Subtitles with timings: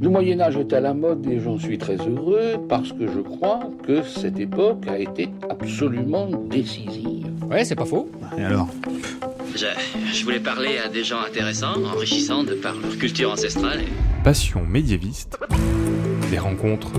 [0.00, 3.18] Le Moyen Âge est à la mode et j'en suis très heureux parce que je
[3.18, 7.26] crois que cette époque a été absolument décisive.
[7.50, 8.08] Ouais, c'est pas faux.
[8.36, 8.68] Et alors?
[9.56, 9.66] Je,
[10.12, 13.80] je, voulais parler à des gens intéressants, enrichissants de par leur culture ancestrale.
[14.22, 15.36] Passion médiéviste.
[16.30, 16.92] Des rencontres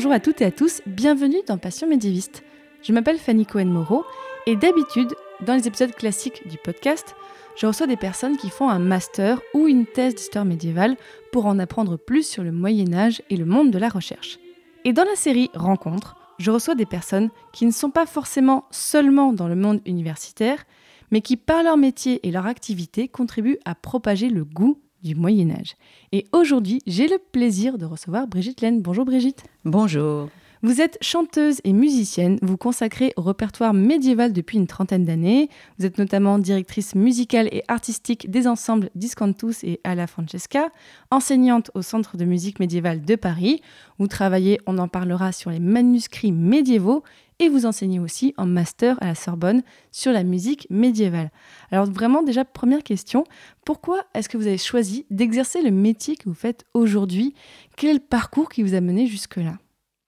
[0.00, 2.42] Bonjour à toutes et à tous, bienvenue dans Passion médiéviste.
[2.82, 4.02] Je m'appelle Fanny Cohen-Moreau
[4.46, 7.14] et d'habitude, dans les épisodes classiques du podcast,
[7.54, 10.96] je reçois des personnes qui font un master ou une thèse d'histoire médiévale
[11.32, 14.38] pour en apprendre plus sur le Moyen Âge et le monde de la recherche.
[14.86, 19.34] Et dans la série Rencontres, je reçois des personnes qui ne sont pas forcément seulement
[19.34, 20.64] dans le monde universitaire,
[21.10, 25.50] mais qui par leur métier et leur activité contribuent à propager le goût du Moyen
[25.50, 25.76] Âge.
[26.12, 28.80] Et aujourd'hui, j'ai le plaisir de recevoir Brigitte Laine.
[28.80, 29.44] Bonjour Brigitte.
[29.64, 30.28] Bonjour.
[30.62, 35.48] Vous êtes chanteuse et musicienne, vous consacrez au répertoire médiéval depuis une trentaine d'années.
[35.78, 40.68] Vous êtes notamment directrice musicale et artistique des ensembles Discantus et Alla Francesca,
[41.10, 43.62] enseignante au Centre de musique médiévale de Paris.
[43.98, 47.04] Vous travaillez, on en parlera, sur les manuscrits médiévaux
[47.38, 51.30] et vous enseignez aussi en master à la Sorbonne sur la musique médiévale.
[51.70, 53.24] Alors vraiment déjà première question,
[53.64, 57.32] pourquoi est-ce que vous avez choisi d'exercer le métier que vous faites aujourd'hui?
[57.78, 59.56] Quel est le parcours qui vous a mené jusque-là?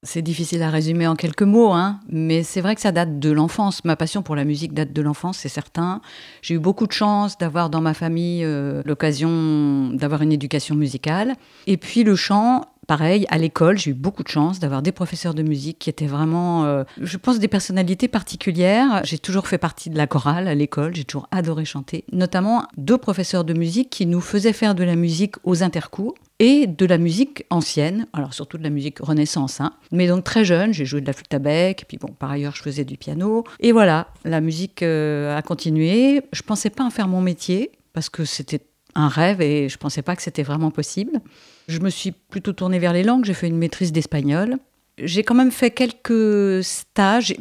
[0.04, 3.30] C'est difficile à résumer en quelques mots, hein, mais c'est vrai que ça date de
[3.30, 3.84] l'enfance.
[3.84, 6.00] Ma passion pour la musique date de l'enfance, c'est certain.
[6.42, 11.36] J'ai eu beaucoup de chance d'avoir dans ma famille euh, l'occasion d'avoir une éducation musicale.
[11.68, 15.34] Et puis le chant, pareil, à l'école, j'ai eu beaucoup de chance d'avoir des professeurs
[15.34, 19.02] de musique qui étaient vraiment, euh, je pense, des personnalités particulières.
[19.04, 22.04] J'ai toujours fait partie de la chorale à l'école, j'ai toujours adoré chanter.
[22.10, 26.66] Notamment deux professeurs de musique qui nous faisaient faire de la musique aux intercours et
[26.66, 29.60] de la musique ancienne, alors surtout de la musique renaissance.
[29.60, 29.74] Hein.
[29.92, 32.32] Mais donc très jeune, j'ai joué de la flûte à bec, et puis bon, par
[32.32, 33.44] ailleurs, je faisais du piano.
[33.60, 36.22] Et voilà, la musique euh, a continué.
[36.32, 38.60] Je pensais pas en faire mon métier, parce que c'était
[38.96, 41.20] un rêve et je pensais pas que c'était vraiment possible.
[41.68, 44.56] Je me suis plutôt tournée vers les langues, j'ai fait une maîtrise d'espagnol.
[44.98, 47.36] J'ai quand même fait quelques stages.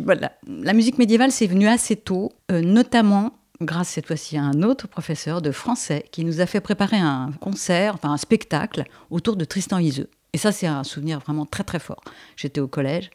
[0.47, 4.87] La musique médiévale, c'est venu assez tôt, euh, notamment grâce cette fois-ci à un autre
[4.87, 9.45] professeur de français qui nous a fait préparer un concert, enfin un spectacle autour de
[9.45, 10.09] Tristan Iseux.
[10.33, 12.01] Et ça, c'est un souvenir vraiment très très fort.
[12.35, 13.09] J'étais au collège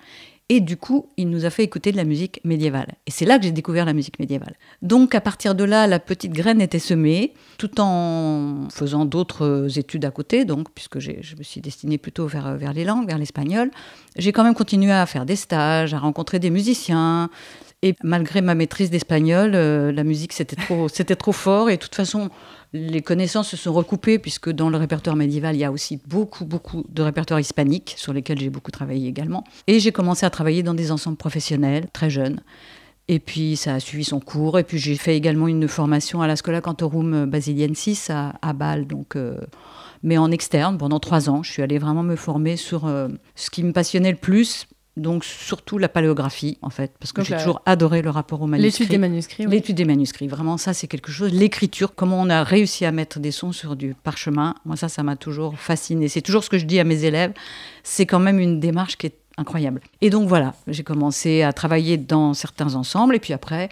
[0.48, 2.94] et du coup, il nous a fait écouter de la musique médiévale.
[3.06, 4.54] Et c'est là que j'ai découvert la musique médiévale.
[4.80, 10.04] Donc à partir de là, la petite graine était semée, tout en faisant d'autres études
[10.04, 13.70] à côté, donc puisque je me suis destinée plutôt vers, vers les langues, vers l'espagnol.
[14.16, 17.28] J'ai quand même continué à faire des stages, à rencontrer des musiciens,
[17.82, 21.70] et malgré ma maîtrise d'espagnol, euh, la musique c'était trop, c'était trop fort.
[21.70, 22.30] Et de toute façon,
[22.76, 26.44] les connaissances se sont recoupées puisque dans le répertoire médiéval, il y a aussi beaucoup,
[26.44, 29.44] beaucoup de répertoires hispaniques sur lesquels j'ai beaucoup travaillé également.
[29.66, 32.40] Et j'ai commencé à travailler dans des ensembles professionnels très jeunes.
[33.08, 34.58] Et puis ça a suivi son cours.
[34.58, 39.16] Et puis j'ai fait également une formation à la Scola Cantorum Basiliensis à, Bâle, donc.
[39.16, 39.38] Euh,
[40.02, 41.42] mais en externe pendant trois ans.
[41.42, 45.24] Je suis allée vraiment me former sur euh, ce qui me passionnait le plus, donc
[45.24, 48.84] surtout la paléographie en fait, parce que j'ai toujours adoré le rapport aux manuscrits.
[48.84, 49.46] L'étude des manuscrits.
[49.46, 51.32] L'étude des manuscrits, vraiment ça c'est quelque chose.
[51.32, 55.02] L'écriture, comment on a réussi à mettre des sons sur du parchemin, moi ça ça
[55.02, 56.08] m'a toujours fasciné.
[56.08, 57.32] C'est toujours ce que je dis à mes élèves,
[57.82, 59.80] c'est quand même une démarche qui est incroyable.
[60.00, 63.68] Et donc voilà, j'ai commencé à travailler dans certains ensembles et puis après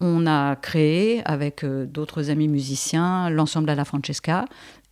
[0.00, 4.44] on a créé avec euh, d'autres amis musiciens l'ensemble à la Francesca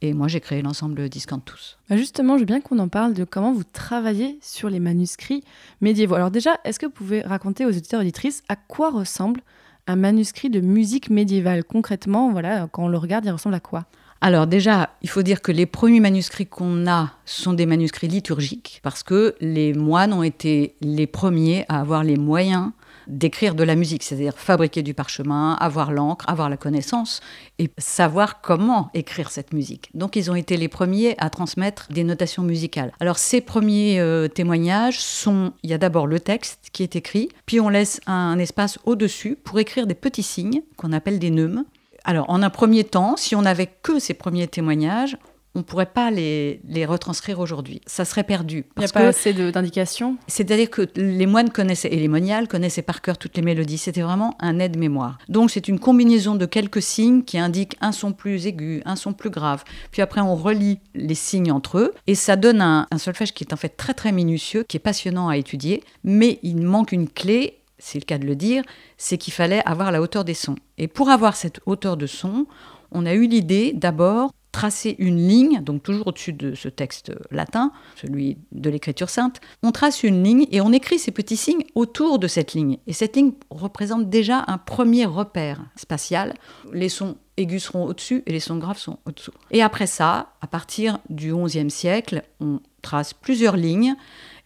[0.03, 1.79] et moi, j'ai créé l'ensemble Discantus.
[1.89, 5.43] Bah justement, je veux bien qu'on en parle de comment vous travaillez sur les manuscrits
[5.81, 6.15] médiévaux.
[6.15, 9.41] Alors déjà, est-ce que vous pouvez raconter aux auditeurs et auditrices à quoi ressemble
[9.87, 13.87] un manuscrit de musique médiévale Concrètement, voilà, quand on le regarde, il ressemble à quoi?
[14.21, 18.81] Alors déjà, il faut dire que les premiers manuscrits qu'on a sont des manuscrits liturgiques,
[18.83, 22.71] parce que les moines ont été les premiers à avoir les moyens
[23.06, 27.20] d'écrire de la musique, c'est-à-dire fabriquer du parchemin, avoir l'encre, avoir la connaissance
[27.58, 29.91] et savoir comment écrire cette musique.
[29.94, 32.92] Donc ils ont été les premiers à transmettre des notations musicales.
[33.00, 37.28] Alors ces premiers euh, témoignages sont, il y a d'abord le texte qui est écrit,
[37.47, 41.64] puis on laisse un, espace au-dessus pour écrire des petits signes qu'on appelle des neumes.
[42.04, 45.16] Alors en un premier temps, si on n'avait que ces premiers témoignages,
[45.56, 47.80] on ne pourrait pas les, les retranscrire aujourd'hui.
[47.86, 48.66] Ça serait perdu.
[48.76, 50.18] Il n'y a pas assez d'indications?
[50.26, 53.78] C'est-à-dire que les moines connaissaient, et les moniales connaissaient par cœur toutes les mélodies.
[53.78, 55.16] C'était vraiment un aide-mémoire.
[55.30, 59.14] Donc c'est une combinaison de quelques signes qui indiquent un son plus aigu, un son
[59.14, 59.64] plus grave.
[59.92, 63.42] Puis après, on relie les signes entre eux, et ça donne un, un solfège qui
[63.42, 67.08] est en fait très très minutieux, qui est passionnant à étudier, mais il manque une
[67.08, 68.64] clé c'est le cas de le dire,
[68.97, 70.54] c'est qu'il fallait avoir la hauteur des sons.
[70.78, 72.47] Et pour avoir cette hauteur de son,
[72.91, 77.72] on a eu l'idée d'abord tracer une ligne, donc toujours au-dessus de ce texte latin,
[77.94, 82.18] celui de l'écriture sainte, on trace une ligne et on écrit ces petits signes autour
[82.18, 82.78] de cette ligne.
[82.86, 86.32] Et cette ligne représente déjà un premier repère spatial.
[86.72, 89.34] Les sons aigus seront au-dessus et les sons graves sont au-dessous.
[89.50, 93.94] Et après ça, à partir du XIe siècle, on trace plusieurs lignes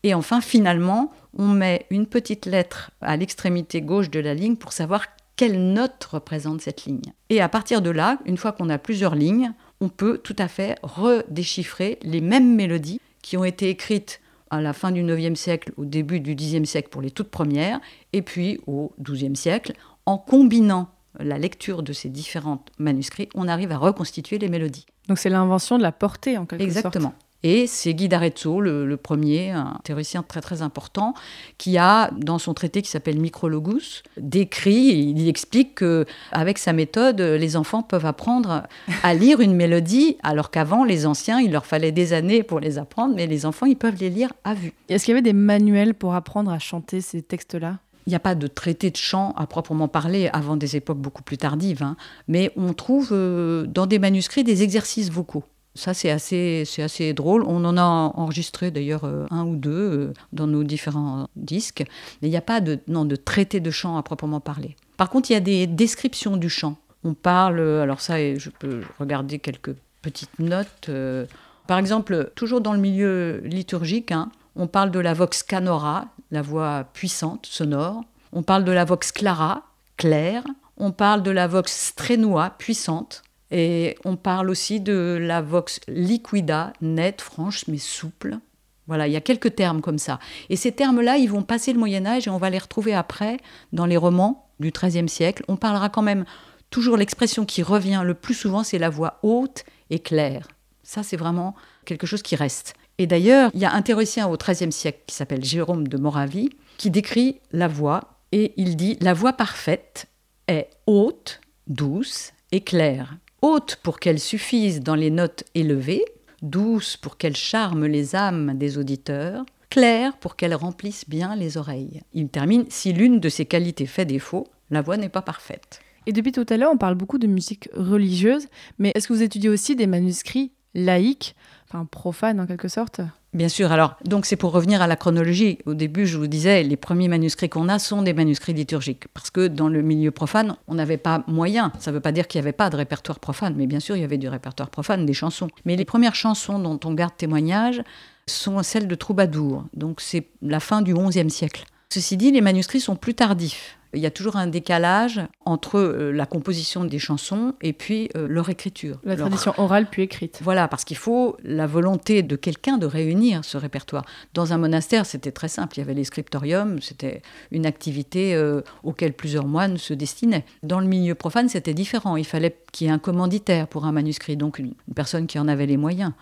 [0.03, 4.73] et enfin, finalement, on met une petite lettre à l'extrémité gauche de la ligne pour
[4.73, 5.05] savoir
[5.37, 7.15] quelle note représente cette ligne.
[7.29, 10.49] Et à partir de là, une fois qu'on a plusieurs lignes, on peut tout à
[10.49, 15.73] fait redéchiffrer les mêmes mélodies qui ont été écrites à la fin du IXe siècle,
[15.77, 17.81] au début du Xe siècle pour les toutes premières,
[18.13, 19.75] et puis au XIIe siècle,
[20.07, 20.89] en combinant
[21.19, 24.87] la lecture de ces différents manuscrits, on arrive à reconstituer les mélodies.
[25.09, 26.77] Donc c'est l'invention de la portée en quelque sorte.
[26.77, 27.15] Exactement.
[27.43, 31.15] Et c'est Guy d'Arezzo, le, premier, un théoricien très très important,
[31.59, 37.21] qui a, dans son traité qui s'appelle Micrologus, décrit, il explique que avec sa méthode,
[37.21, 38.65] les enfants peuvent apprendre
[39.03, 42.79] à lire une mélodie, alors qu'avant, les anciens, il leur fallait des années pour les
[42.79, 44.73] apprendre, mais les enfants, ils peuvent les lire à vue.
[44.89, 47.79] Est-ce qu'il y avait des manuels pour apprendre à chanter ces textes-là?
[48.07, 51.23] Il n'y a pas de traité de chant à proprement parler avant des époques beaucoup
[51.23, 51.97] plus tardives, hein.
[52.29, 55.45] mais on trouve euh, dans des manuscrits des exercices vocaux.
[55.75, 57.45] Ça, c'est assez, c'est assez drôle.
[57.47, 61.85] On en a enregistré d'ailleurs euh, un ou deux euh, dans nos différents disques.
[62.21, 64.77] Mais il n'y a pas de, non, de traité de chant à proprement parler.
[64.97, 66.77] Par contre, il y a des descriptions du chant.
[67.05, 70.89] On parle, alors ça, je peux regarder quelques petites notes.
[70.89, 71.27] Euh,
[71.67, 76.43] par exemple, toujours dans le milieu liturgique, hein, on parle de la vox canora, la
[76.43, 78.03] voix puissante, sonore.
[78.33, 79.63] On parle de la vox clara,
[79.97, 80.45] claire.
[80.77, 83.23] On parle de la vox strenua, puissante.
[83.51, 88.39] Et on parle aussi de la vox liquida, nette, franche, mais souple.
[88.87, 90.19] Voilà, il y a quelques termes comme ça.
[90.49, 93.39] Et ces termes-là, ils vont passer le Moyen Âge et on va les retrouver après
[93.73, 95.45] dans les romans du XIIIe siècle.
[95.49, 96.25] On parlera quand même
[96.71, 100.49] toujours l'expression qui revient le plus souvent, c'est la voix haute et claire.
[100.83, 101.55] Ça, c'est vraiment
[101.85, 102.75] quelque chose qui reste.
[102.99, 106.51] Et d'ailleurs, il y a un théoricien au XIIIe siècle qui s'appelle Jérôme de Moravie
[106.77, 110.07] qui décrit la voix et il dit La voix parfaite
[110.49, 116.05] est haute, douce et claire haute pour qu'elle suffise dans les notes élevées,
[116.43, 122.03] douce pour qu'elle charme les âmes des auditeurs, claire pour qu'elle remplisse bien les oreilles.
[122.13, 125.81] Il termine Si l'une de ces qualités fait défaut, la voix n'est pas parfaite.
[126.07, 128.49] Et depuis tout à l'heure, on parle beaucoup de musique religieuse,
[128.79, 131.35] mais est-ce que vous étudiez aussi des manuscrits laïques,
[131.71, 133.01] enfin profanes en quelque sorte
[133.33, 133.71] Bien sûr.
[133.71, 135.59] Alors, donc c'est pour revenir à la chronologie.
[135.65, 139.07] Au début, je vous disais, les premiers manuscrits qu'on a sont des manuscrits liturgiques.
[139.15, 141.73] Parce que dans le milieu profane, on n'avait pas moyen.
[141.79, 143.95] Ça ne veut pas dire qu'il n'y avait pas de répertoire profane, mais bien sûr,
[143.95, 145.49] il y avait du répertoire profane, des chansons.
[145.65, 147.83] Mais les premières chansons dont on garde témoignage
[148.27, 149.65] sont celles de Troubadour.
[149.75, 151.67] Donc c'est la fin du XIe siècle.
[151.89, 156.13] Ceci dit, les manuscrits sont plus tardifs il y a toujours un décalage entre euh,
[156.13, 158.99] la composition des chansons et puis euh, leur écriture.
[159.05, 160.41] La tradition orale puis écrite.
[160.43, 164.05] Voilà, parce qu'il faut la volonté de quelqu'un de réunir ce répertoire.
[164.35, 165.77] Dans un monastère, c'était très simple.
[165.77, 170.45] Il y avait les scriptoriums, c'était une activité euh, auquel plusieurs moines se destinaient.
[170.63, 172.17] Dans le milieu profane, c'était différent.
[172.17, 175.49] Il fallait qu'il y ait un commanditaire pour un manuscrit, donc une personne qui en
[175.49, 176.13] avait les moyens.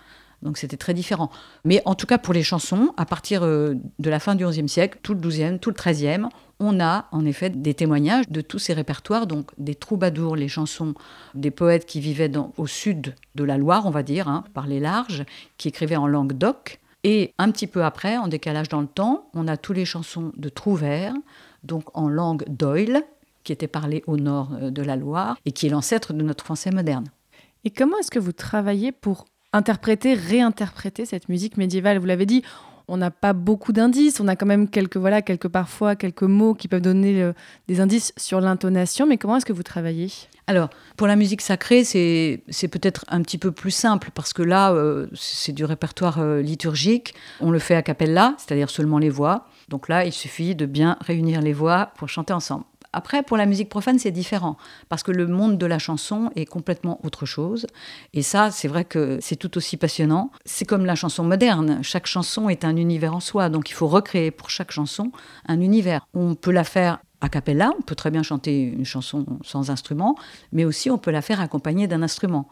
[0.41, 1.29] Donc c'était très différent.
[1.65, 4.97] Mais en tout cas pour les chansons, à partir de la fin du XIe siècle,
[5.03, 6.29] tout le XIIe, tout le XIIIe,
[6.59, 10.93] on a en effet des témoignages de tous ces répertoires, donc des troubadours, les chansons
[11.33, 14.79] des poètes qui vivaient au sud de la Loire, on va dire, hein, par les
[14.79, 15.23] larges,
[15.57, 16.79] qui écrivaient en langue d'oc.
[17.03, 20.33] Et un petit peu après, en décalage dans le temps, on a toutes les chansons
[20.35, 21.13] de Trouvert,
[21.63, 23.03] donc en langue d'oil,
[23.43, 26.43] qui était parlée au nord euh, de la Loire et qui est l'ancêtre de notre
[26.43, 27.05] français moderne.
[27.63, 31.99] Et comment est-ce que vous travaillez pour interpréter, réinterpréter cette musique médiévale?
[31.99, 32.43] Vous l'avez dit,
[32.89, 34.19] on n'a pas beaucoup d'indices.
[34.19, 37.33] On a quand même quelques, voilà, quelques parfois quelques mots qui peuvent donner euh,
[37.67, 39.05] des indices sur l'intonation.
[39.05, 40.11] Mais comment est-ce que vous travaillez?
[40.47, 44.71] Alors, pour la musique sacrée, c'est peut-être un petit peu plus simple parce que là,
[44.71, 47.13] euh, c'est du répertoire euh, liturgique.
[47.39, 49.47] On le fait a cappella, c'est-à-dire seulement les voix.
[49.69, 52.63] Donc là, il suffit de bien réunir les voix pour chanter ensemble.
[52.91, 54.57] Après, pour la musique profane, c'est différent,
[54.89, 57.67] parce que le monde de la chanson est complètement autre chose.
[58.13, 60.31] Et ça, c'est vrai que c'est tout aussi passionnant.
[60.45, 61.79] C'est comme la chanson moderne.
[61.83, 65.11] Chaque chanson est un univers en soi, donc il faut recréer pour chaque chanson
[65.47, 66.07] un univers.
[66.13, 70.15] On peut la faire a cappella, on peut très bien chanter une chanson sans instrument,
[70.53, 72.47] mais aussi on peut la faire accompagnée d'un instrument.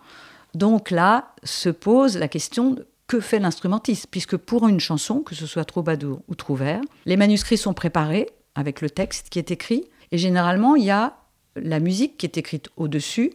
[0.56, 2.76] Donc là se pose la question
[3.08, 4.08] que fait l'instrumentiste?
[4.12, 8.82] Puisque pour une chanson, que ce soit troubadour ou trouvert, les manuscrits sont préparés avec
[8.82, 11.18] le texte qui est écrit, et généralement il y a
[11.56, 13.34] la musique qui est écrite au-dessus,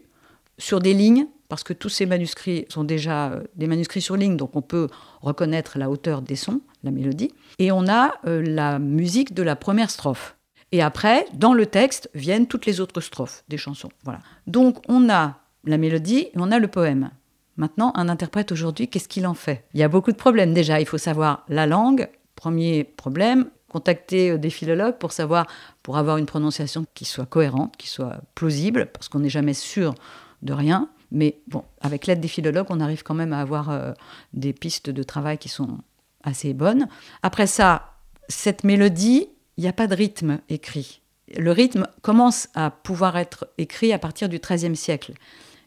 [0.58, 4.36] sur des lignes, parce que tous ces manuscrits sont déjà euh, des manuscrits sur ligne,
[4.36, 4.88] donc on peut
[5.20, 9.56] reconnaître la hauteur des sons, la mélodie, et on a euh, la musique de la
[9.56, 10.36] première strophe.
[10.70, 13.90] Et après, dans le texte, viennent toutes les autres strophes des chansons.
[14.04, 14.20] Voilà.
[14.46, 17.10] Donc on a la mélodie et on a le poème.
[17.58, 19.66] Maintenant, un interprète aujourd'hui, qu'est-ce qu'il en fait?
[19.74, 20.80] Il y a beaucoup de problèmes déjà.
[20.80, 25.46] Il faut savoir la langue, premier problème, contacter euh, des philologues pour savoir,
[25.82, 29.94] pour avoir une prononciation qui soit cohérente, qui soit plausible, parce qu'on n'est jamais sûr
[30.42, 30.88] de rien.
[31.10, 33.92] Mais bon, avec l'aide des philologues, on arrive quand même à avoir euh,
[34.32, 35.78] des pistes de travail qui sont
[36.22, 36.86] assez bonnes.
[37.22, 37.96] Après ça,
[38.28, 41.02] cette mélodie, il n'y a pas de rythme écrit.
[41.36, 45.14] Le rythme commence à pouvoir être écrit à partir du XIIIe siècle.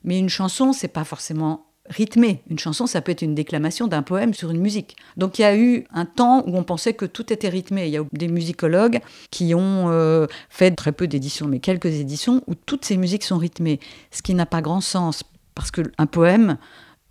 [0.03, 2.41] Mais une chanson, c'est pas forcément rythmé.
[2.49, 4.95] Une chanson, ça peut être une déclamation d'un poème sur une musique.
[5.17, 7.87] Donc il y a eu un temps où on pensait que tout était rythmé.
[7.87, 8.99] Il y a des musicologues
[9.31, 13.37] qui ont euh, fait très peu d'éditions, mais quelques éditions, où toutes ces musiques sont
[13.37, 13.79] rythmées.
[14.11, 15.23] Ce qui n'a pas grand sens,
[15.53, 16.57] parce qu'un poème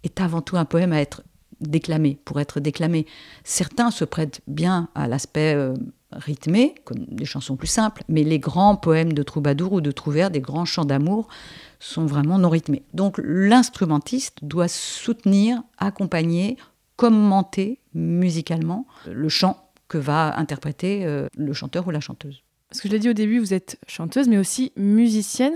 [0.03, 1.23] est avant tout un poème à être
[1.61, 3.07] déclamé, pour être déclamé.
[3.45, 5.75] Certains se prêtent bien à l'aspect euh,
[6.13, 10.31] rythmé, comme des chansons plus simples, mais les grands poèmes de troubadour ou de trouvère,
[10.31, 11.29] des grands chants d'amour,
[11.85, 12.83] sont vraiment non rythmés.
[12.95, 16.57] Donc l'instrumentiste doit soutenir, accompagner,
[16.97, 22.43] commenter musicalement le chant que va interpréter euh, le chanteur ou la chanteuse.
[22.71, 25.53] Parce que je l'ai dit au début, vous êtes chanteuse, mais aussi musicienne.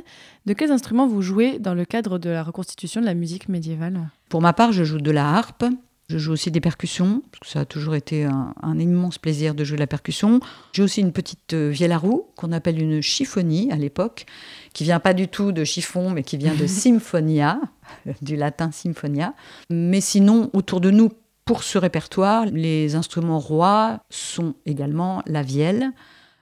[0.47, 4.11] De quels instruments vous jouez dans le cadre de la reconstitution de la musique médiévale?
[4.29, 5.65] Pour ma part, je joue de la harpe,
[6.09, 9.63] je joue aussi des percussions, parce que ça a toujours été un, immense plaisir de
[9.63, 10.41] jouer la percussion.
[10.73, 14.25] J'ai aussi une petite euh, vielle à roue qu'on appelle une chiffonie à l'époque,
[14.73, 17.61] qui vient pas du tout de chiffon, mais qui vient de symphonia,
[18.23, 19.35] du latin symphonia.
[19.69, 21.11] Mais sinon, autour de nous,
[21.45, 25.91] pour ce répertoire, les instruments rois sont également la vielle,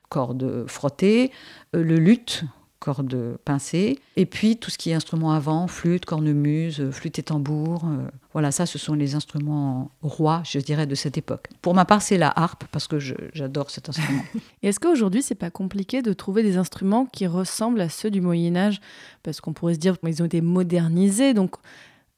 [0.09, 1.33] corde frottée,
[1.75, 2.45] euh, le luth,
[2.87, 7.85] cordes pincées, et puis tout ce qui est instruments avant, flûte, cornemuse, flûte et tambour.
[7.85, 11.49] Euh, voilà, ça, ce sont les instruments rois, je dirais, de cette époque.
[11.63, 14.23] Pour ma part, c'est la harpe, parce que j'adore cet instrument.
[14.63, 18.81] est-ce qu'aujourd'hui, c'est pas compliqué de trouver des instruments qui ressemblent à ceux du Moyen-Âge
[19.25, 21.57] Parce qu'on pourrait se dire qu'ils ont été modernisés, donc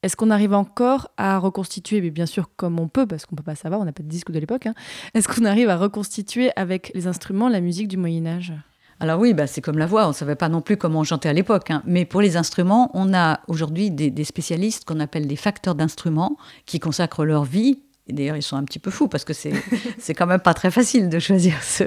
[0.03, 3.37] est-ce qu'on arrive encore à reconstituer, mais bien sûr comme on peut, parce qu'on ne
[3.37, 4.75] peut pas savoir, on n'a pas de disque de l'époque, hein.
[5.15, 8.53] est-ce qu'on arrive à reconstituer avec les instruments la musique du Moyen Âge?
[8.99, 11.03] Alors oui, bah c'est comme la voix, on ne savait pas non plus comment on
[11.03, 11.71] chantait à l'époque.
[11.71, 11.81] Hein.
[11.85, 16.79] Mais pour les instruments, on a aujourd'hui des, spécialistes qu'on appelle des facteurs d'instruments qui
[16.79, 17.83] consacrent leur vie.
[18.07, 19.53] Et d'ailleurs, ils sont un petit peu fous parce que c'est
[20.15, 21.85] quand même pas très facile de choisir ce,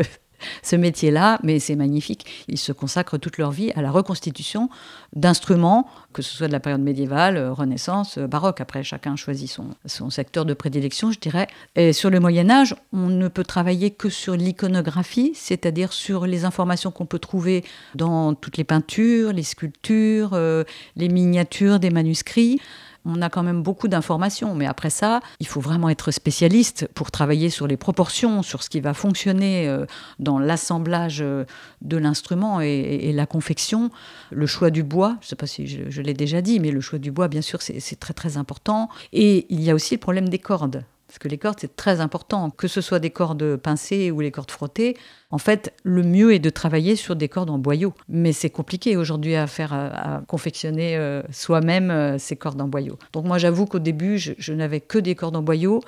[0.62, 2.26] ce métier-là, mais c'est magnifique.
[2.48, 4.68] Ils se consacrent toute leur vie à la reconstitution
[5.14, 8.60] d'instruments, que ce soit de la période médiévale, euh, Renaissance, euh, baroque.
[8.60, 11.48] Après, chacun choisit son, son secteur de prédilection, je dirais.
[11.76, 16.44] Et sur le Moyen Âge, on ne peut travailler que sur l'iconographie, c'est-à-dire sur les
[16.44, 20.64] informations qu'on peut trouver dans toutes les peintures, les sculptures, euh,
[20.96, 22.60] les miniatures des manuscrits
[23.04, 24.54] on a quand même beaucoup d'informations.
[24.54, 28.70] Mais après ça, il faut vraiment être spécialiste pour travailler sur les proportions, sur ce
[28.70, 29.86] qui va fonctionner euh,
[30.18, 31.44] dans l'assemblage euh,
[31.80, 33.90] de l'instrument et, la confection.
[34.30, 36.70] Le choix du bois, je ne sais pas si je, je l'ai déjà dit, mais
[36.70, 38.88] le choix du bois, bien sûr, c'est très très important.
[39.12, 40.84] Et il y a aussi le problème des cordes.
[41.12, 44.30] Parce que les cordes, c'est très important, que ce soit des cordes pincées ou les
[44.30, 44.96] cordes frottées.
[45.30, 47.92] En fait, le mieux est de travailler sur des cordes en boyau.
[48.08, 52.98] Mais c'est compliqué aujourd'hui à faire, à, confectionner euh, soi-même euh, ces cordes en boyau.
[53.12, 55.80] Donc moi, j'avoue qu'au début, je, n'avais que des cordes en boyau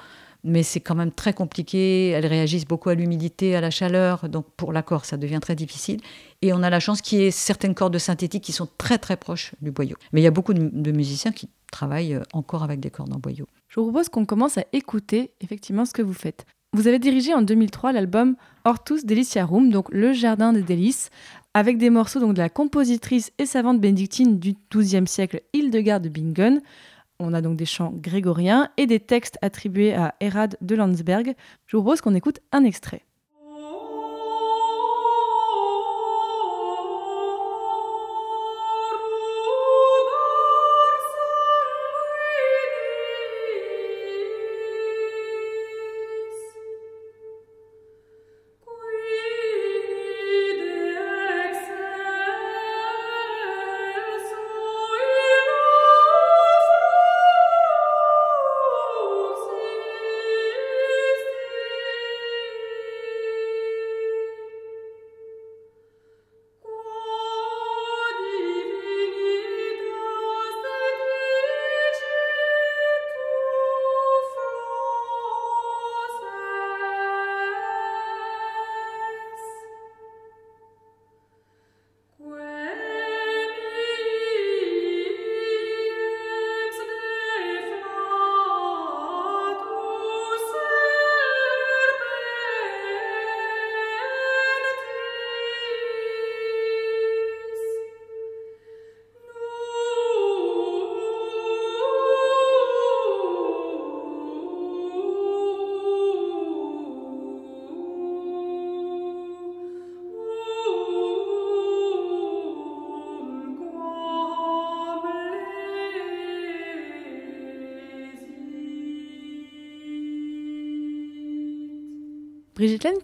[0.46, 2.10] mais c'est quand même très compliqué.
[2.10, 6.00] Elles réagissent beaucoup à l'humidité, à la chaleur, donc pour l'accord, ça devient très difficile.
[6.42, 9.16] Et on a la chance qu'il y ait certaines cordes synthétiques qui sont très très
[9.16, 9.96] proches du boyau.
[10.12, 13.18] Mais il y a beaucoup de musiciens qui travaillent euh, encore avec des cordes en
[13.18, 13.46] boyau.
[13.74, 16.46] Je vous propose qu'on commence à écouter effectivement ce que vous faites.
[16.74, 21.10] Vous avez dirigé en 2003 l'album Hortus Deliciarum, donc le jardin des délices,
[21.54, 26.62] avec des morceaux de la compositrice et savante bénédictine du XIIe siècle Hildegarde de Bingen.
[27.18, 31.34] On a donc des chants grégoriens et des textes attribués à Erad de Landsberg.
[31.66, 33.02] Je vous propose qu'on écoute un extrait.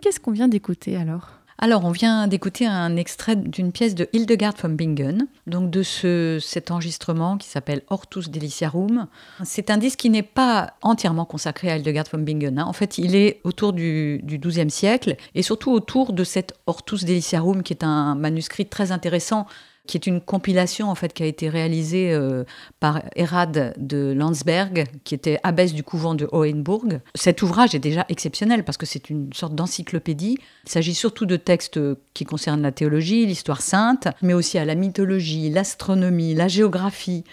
[0.00, 1.28] Qu'est-ce qu'on vient d'écouter alors?
[1.62, 6.38] Alors, on vient d'écouter un extrait d'une pièce de Hildegard von Bingen, donc de ce,
[6.40, 9.08] cet enregistrement qui s'appelle Hortus Deliciarum.
[9.44, 12.58] C'est un disque qui n'est pas entièrement consacré à Hildegard von Bingen.
[12.58, 12.64] Hein.
[12.64, 17.04] En fait, il est autour du, du XIIe siècle et surtout autour de cet Hortus
[17.04, 19.46] Deliciarum, qui est un manuscrit très intéressant
[19.90, 22.44] qui est une compilation en fait qui a été réalisée euh,
[22.78, 27.00] par Erad de Landsberg, qui était abbesse du couvent de Hohenburg.
[27.16, 30.38] Cet ouvrage est déjà exceptionnel parce que c'est une sorte d'encyclopédie.
[30.64, 31.80] Il s'agit surtout de textes
[32.14, 37.24] qui concernent la théologie, l'histoire sainte, mais aussi à la mythologie, l'astronomie, la géographie.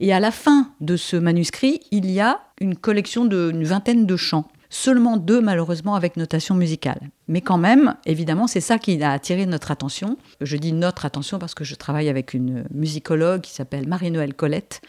[0.00, 4.16] Et à la fin de ce manuscrit, il y a une collection d'une vingtaine de
[4.16, 7.10] chants seulement deux malheureusement avec notation musicale.
[7.28, 10.16] Mais quand même, évidemment, c'est ça qui a attiré notre attention.
[10.40, 14.80] Je dis notre attention parce que je travaille avec une musicologue qui s'appelle Marie-Noël Colette,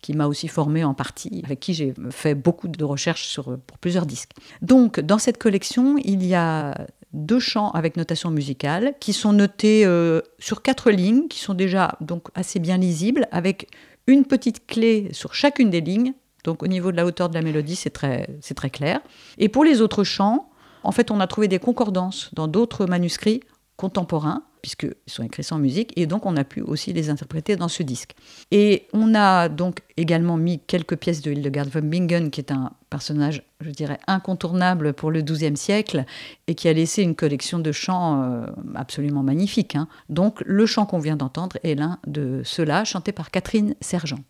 [0.00, 3.78] qui m'a aussi formée en partie, avec qui j'ai fait beaucoup de recherches sur, pour
[3.78, 4.30] plusieurs disques.
[4.62, 9.84] Donc, dans cette collection, il y a deux chants avec notation musicale qui sont notés
[9.84, 13.68] euh, sur quatre lignes, qui sont déjà donc assez bien lisibles, avec
[14.06, 16.14] une petite clé sur chacune des lignes
[16.48, 18.26] donc au niveau de la hauteur de la mélodie, c'est très,
[18.56, 19.00] très clair.
[19.36, 20.48] Et pour les autres chants,
[20.82, 23.42] en fait, on a trouvé des concordances dans d'autres manuscrits
[23.76, 27.68] contemporains, puisqu'ils sont écrits sans musique, et donc on a pu aussi les interpréter dans
[27.68, 28.14] ce disque.
[28.50, 32.72] Et on a donc également mis quelques pièces de Hildegard von Bingen, qui est un
[32.88, 36.06] personnage, je dirais, incontournable pour le XIIe siècle,
[36.46, 39.76] et qui a laissé une collection de chants euh, absolument magnifiques.
[39.76, 39.86] Hein.
[40.08, 44.20] Donc le chant qu'on vient d'entendre est l'un de ceux-là, chanté par Catherine Sergent.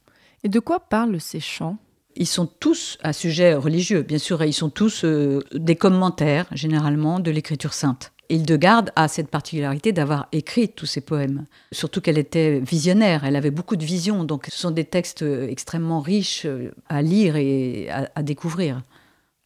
[0.42, 1.78] Et de quoi parlent ces chants?
[2.18, 6.46] Ils sont tous à sujet religieux, bien sûr, et ils sont tous euh, des commentaires,
[6.52, 8.12] généralement, de l'écriture sainte.
[8.28, 11.46] Hildegarde a cette particularité d'avoir écrit tous ces poèmes.
[11.72, 16.00] Surtout qu'elle était visionnaire, elle avait beaucoup de visions, donc ce sont des textes extrêmement
[16.00, 18.82] riches euh, à lire et à, découvrir.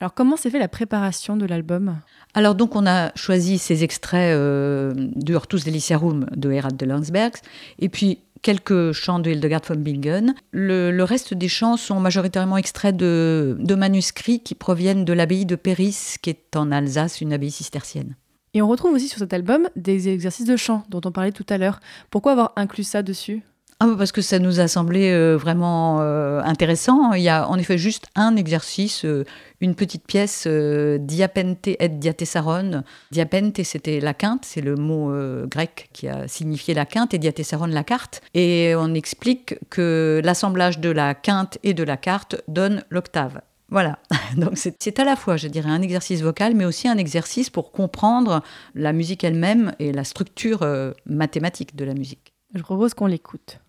[0.01, 1.99] Alors comment s'est fait la préparation de l'album?
[2.35, 7.35] Alors donc on a choisi ces extraits euh, de Hortus Deliciarum de Herald de Landsberg,
[7.79, 10.35] et puis quelques chants de Hildegard von Bingen.
[10.51, 15.57] Le, reste des chants sont majoritairement extraits de, de manuscrits qui proviennent de l'abbaye de
[15.57, 18.17] Péris, qui est en Alsace, une abbaye cistercienne.
[18.55, 21.47] Et on retrouve aussi sur cet album des exercices de chant dont on parlait tout
[21.49, 21.81] à l'heure.
[22.11, 23.43] Pourquoi avoir inclus ça dessus?
[23.85, 27.15] Ah, parce que ça nous a semblé euh, vraiment euh, intéressant.
[27.15, 29.25] Il y a en effet juste un exercice, euh,
[29.61, 32.85] une petite pièce, diapente et diatessaron.
[33.11, 35.13] Diapente, c'était la quinte, c'est le mot
[35.49, 38.23] grec qui a signifié la quinte, et diatessaron, la carte.
[38.35, 43.41] Et on explique que l'assemblage de la quinte et de la carte donne l'octave.
[43.69, 43.99] Voilà,
[44.37, 47.73] donc c'est à la fois, je dirais, un exercice vocal, mais aussi un exercice pour
[47.73, 48.43] comprendre
[48.77, 50.65] la musique elle-même et la structure
[51.07, 52.33] mathématique de la musique.
[52.55, 53.62] Je propose qu'on l'écoute.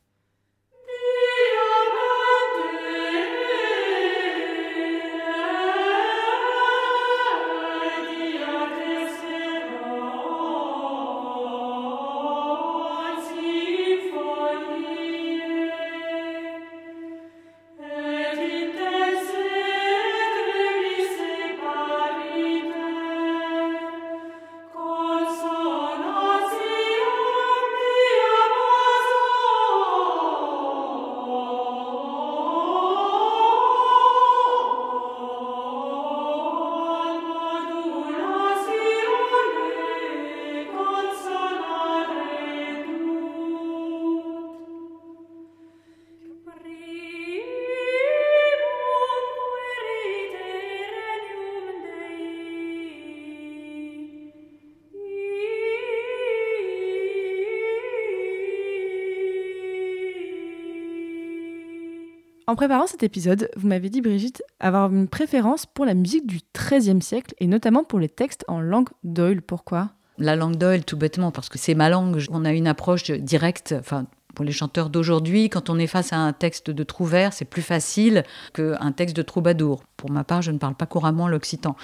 [62.53, 66.39] En préparant cet épisode, vous m'avez dit, Brigitte, avoir une préférence pour la musique du
[66.55, 69.41] XIIIe siècle et notamment pour les textes en langue d'Oil.
[69.41, 69.89] Pourquoi?
[70.19, 72.23] La langue d'Oil, tout bêtement, parce que c'est ma langue.
[72.29, 76.17] On a une approche directe, enfin, pour les chanteurs d'aujourd'hui, quand on est face à
[76.17, 79.83] un texte de Trouvert, c'est plus facile qu'un texte de troubadour.
[79.97, 81.75] Pour ma part, je ne parle pas couramment l'occitan.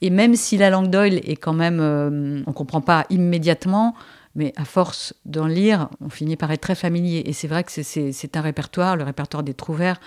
[0.00, 3.94] Et même si la langue d'Oil est quand même, euh, on ne comprend pas immédiatement,
[4.34, 7.22] mais à force d'en lire, on finit par être très familier.
[7.26, 10.00] Et c'est vrai que c'est un répertoire, le répertoire des Trouvères,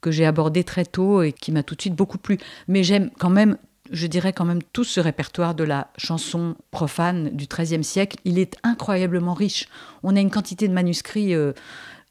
[0.00, 2.38] que j'ai abordé très tôt et qui m'a tout de suite beaucoup plu.
[2.68, 3.56] Mais j'aime quand même,
[3.90, 8.18] je dirais quand même tout ce répertoire de la chanson profane du XIIIe siècle.
[8.24, 9.68] Il est incroyablement riche.
[10.02, 11.34] On a une quantité de manuscrits.
[11.34, 11.52] Euh,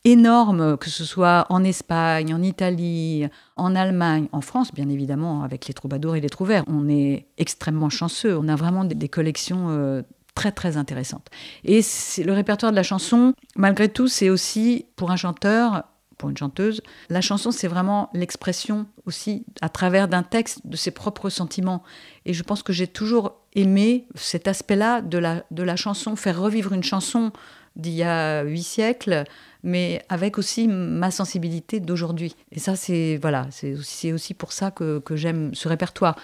[0.04, 5.68] énorme, que ce soit en Espagne, en Italie, en Allemagne, en France, bien évidemment, avec
[5.68, 6.64] les troubadours et les trouvères.
[6.68, 8.36] On est extrêmement chanceux.
[8.38, 10.02] On a vraiment des, collections euh,
[10.36, 11.28] très très intéressante.
[11.64, 11.82] Et
[12.18, 15.84] le répertoire de la chanson, malgré tout, c'est aussi pour un chanteur,
[16.18, 16.82] pour une chanteuse.
[17.10, 21.82] La chanson, c'est vraiment l'expression aussi à travers d'un texte de ses propres sentiments.
[22.26, 26.40] Et je pense que j'ai toujours aimé cet aspect-là de la, de la chanson, faire
[26.40, 27.32] revivre une chanson
[27.76, 29.24] d'il y a huit siècles,
[29.64, 32.36] mais avec aussi ma sensibilité d'aujourd'hui.
[32.52, 36.16] Et ça, c'est voilà, c'est aussi, aussi pour ça que, que j'aime ce répertoire.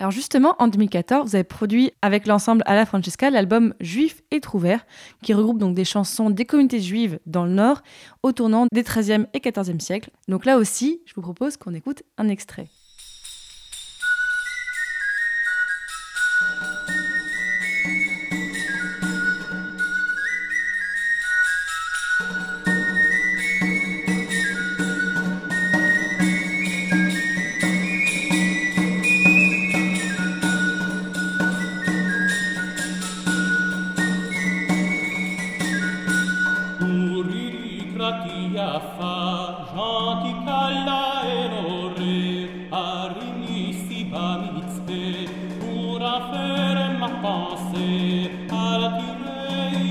[0.00, 4.86] Alors justement, en 2014, vous avez produit avec l'ensemble Alla Francesca l'album Juif et Trouvert,
[5.22, 7.82] qui regroupe donc des chansons des communautés juives dans le Nord
[8.22, 10.08] au tournant des 13e et 14e siècles.
[10.26, 12.68] Donc là aussi, je vous propose qu'on écoute un extrait.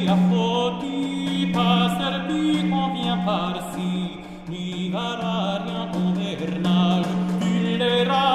[0.10, 0.86] la faute
[1.54, 4.18] passer qui convient par-ci,
[4.50, 7.06] ni à rien ton hernage,
[7.40, 8.29] tu.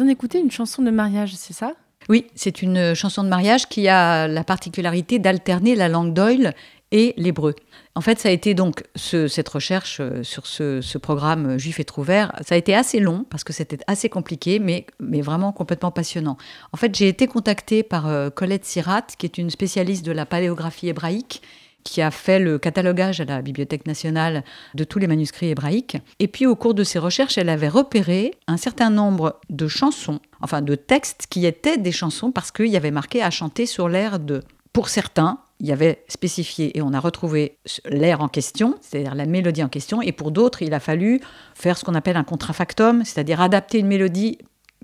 [0.00, 1.72] Vient d'écouter une chanson de mariage, c'est ça?
[2.08, 6.54] Oui, c'est une chanson de mariage qui a la particularité d'alterner la langue d'oil
[6.92, 7.54] et l'hébreu.
[7.94, 12.32] En fait, ça a été donc cette recherche euh, sur ce, programme Juif et Trouvert,
[12.44, 16.36] ça a été assez long parce que c'était assez compliqué, mais, mais vraiment complètement passionnant.
[16.72, 20.26] En fait, j'ai été contactée par euh, Colette Sirat, qui est une spécialiste de la
[20.26, 21.42] paléographie hébraïque
[21.84, 25.98] qui a fait le catalogage à la Bibliothèque nationale de tous les manuscrits hébraïques.
[26.18, 30.20] Et puis au cours de ses recherches, elle avait repéré un certain nombre de chansons,
[30.40, 33.88] enfin de textes qui étaient des chansons parce qu'il y avait marqué à chanter sur
[33.88, 34.42] l'air de.
[34.72, 39.26] Pour certains, il y avait spécifié et on a retrouvé l'air en question, c'est-à-dire la
[39.26, 41.20] mélodie en question, et pour d'autres, il a fallu
[41.54, 44.38] faire ce qu'on appelle un contrafactum, c'est-à-dire adapter une mélodie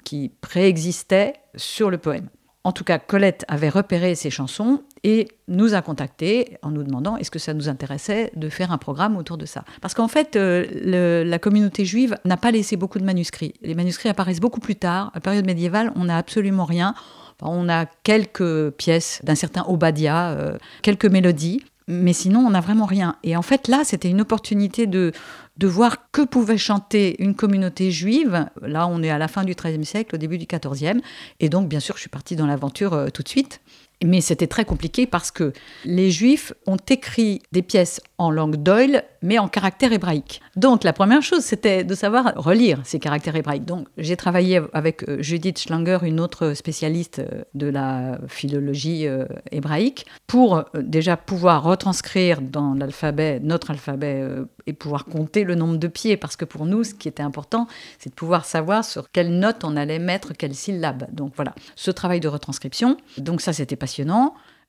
[0.05, 2.29] qui préexistait sur le poème.
[2.67, 7.17] En tout cas, Colette avait repéré ces chansons et nous a contactés en nous demandant
[7.17, 9.63] est-ce que ça nous intéressait de faire un programme autour de ça.
[9.81, 13.55] Parce qu'en fait, euh, la communauté juive n'a pas laissé beaucoup de manuscrits.
[13.63, 15.13] Les manuscrits apparaissent beaucoup plus tard.
[15.13, 16.97] À la période médiévale, on n'a absolument rien.
[17.41, 22.87] On a quelques pièces d'un certain Obadiah, euh, quelques mélodies, mais sinon, on n'a vraiment
[22.87, 23.17] rien.
[23.23, 25.13] Et en fait, là, c'était une opportunité de,
[25.57, 28.47] de voir que pouvait chanter une communauté juive.
[28.61, 31.01] Là, on est à la fin du XIIIe siècle, au début du XIVe.
[31.39, 33.61] Et donc, bien sûr, je suis partie dans l'aventure euh, tout de suite.
[34.05, 35.53] Mais c'était très compliqué parce que
[35.87, 40.43] les Juifs ont écrit des pièces en langue d'oil, mais en caractère hébraïque.
[40.55, 43.65] Donc la première chose, c'était de savoir relire ces caractères hébraïques.
[43.65, 49.25] Donc j'ai travaillé avec euh, Judith Schlanger, une autre spécialiste euh, de la philologie euh,
[49.51, 54.25] hébraïque, pour déjà pouvoir retranscrire dans l'alphabet, notre alphabet,
[54.67, 56.17] et pouvoir compter le nombre de pieds.
[56.17, 57.67] Parce que pour nous, ce qui était important,
[57.99, 61.07] c'est de pouvoir savoir sur quelle note on allait mettre quelle syllabe.
[61.13, 62.97] Donc voilà, ce travail de retranscription.
[63.19, 63.77] Donc ça, c'était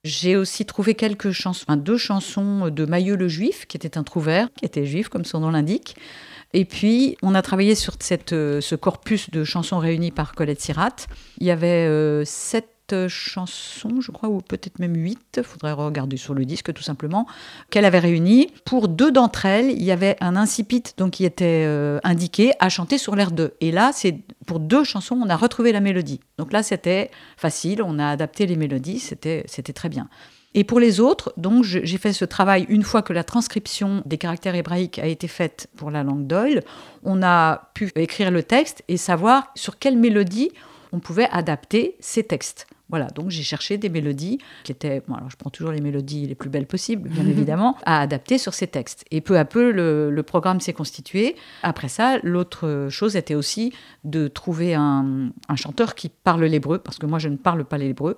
[0.04, 4.50] J'ai aussi trouvé quelques chansons, deux chansons de Maillot le Juif, qui était un trouvère,
[4.54, 5.96] qui était juif, comme son nom l'indique.
[6.54, 10.62] Et puis, on a travaillé sur cette, euh, ce corpus de chansons réunies par Colette
[10.62, 10.96] Sirat.
[11.40, 12.70] Il y avait euh, sept
[13.08, 17.28] chansons, je crois, ou peut-être même huit, faudrait regarder sur le disque tout simplement,
[17.70, 18.48] qu'elle avait réunies.
[18.66, 22.70] Pour deux d'entre elles, il y avait un incipit donc, qui était euh, indiqué à
[22.70, 23.54] chanter sur l'air 2.
[23.62, 26.20] Et là, c'est pour deux chansons, on a retrouvé la mélodie.
[26.38, 30.08] Donc là, c'était facile, on a adapté les mélodies, c'était très bien.
[30.54, 34.18] Et pour les autres, donc j'ai fait ce travail une fois que la transcription des
[34.18, 36.64] caractères hébraïques a été faite pour la langue d'Oil.
[37.04, 40.50] On a pu écrire le texte et savoir sur quelle mélodie
[40.94, 42.66] on pouvait adapter ces textes.
[42.90, 46.26] Voilà, donc j'ai cherché des mélodies qui étaient, bon, alors je prends toujours les mélodies
[46.26, 49.06] les plus belles possibles, bien évidemment, à adapter sur ces textes.
[49.12, 51.36] Et peu à peu, le, programme s'est constitué.
[51.64, 53.74] Après ça, l'autre chose était aussi
[54.04, 58.16] de trouver un, chanteur qui parle l'hébreu, parce que moi je ne parle pas l'hébreu.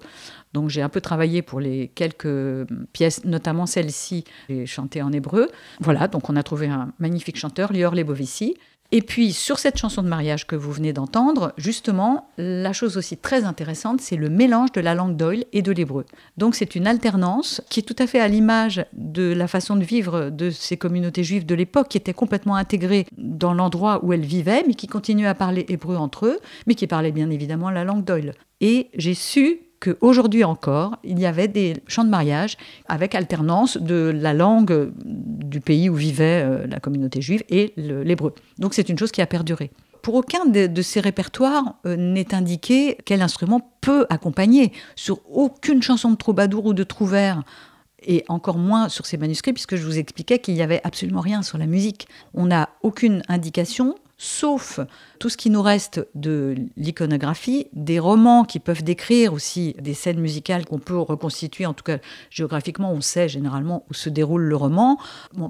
[0.53, 5.49] Donc j'ai un peu travaillé pour les quelques pièces, notamment celle-ci, j'ai chanté en hébreu.
[5.79, 8.55] Voilà, donc on a trouvé un magnifique chanteur, Lior Lebovici,
[8.91, 13.17] Et puis sur cette chanson de mariage que vous venez d'entendre, justement, la chose aussi
[13.17, 16.05] très intéressante, c'est le mélange de la langue d'Oil et de l'hébreu.
[16.37, 19.83] Donc c'est une alternance qui est tout à fait à l'image de la façon de
[19.83, 24.25] vivre de ces communautés juives de l'époque, qui étaient complètement intégrées dans l'endroit où elles
[24.25, 27.83] vivaient, mais qui continuaient à parler hébreu entre eux, mais qui parlaient bien évidemment la
[27.83, 28.33] langue d'Oil.
[28.59, 34.11] Et j'ai su qu'aujourd'hui encore, il y avait des chants de mariage avec alternance de
[34.13, 38.33] la langue du pays où vivait euh, la communauté juive et l'hébreu.
[38.57, 39.71] Donc c'est une chose qui a perduré.
[40.01, 44.71] Pour aucun de, ces répertoires euh, n'est indiqué quel instrument peut accompagner.
[44.95, 47.43] Sur aucune chanson de troubadour ou de trouvère
[48.01, 51.41] et encore moins sur ces manuscrits, puisque je vous expliquais qu'il n'y avait absolument rien
[51.41, 52.07] sur la musique.
[52.33, 54.81] On n'a aucune indication sauf
[55.17, 60.19] tout ce qui nous reste de l'iconographie, des romans qui peuvent décrire aussi des scènes
[60.19, 61.97] musicales qu'on peut reconstituer, en tout cas
[62.29, 64.99] géographiquement, on sait généralement où se déroule le roman.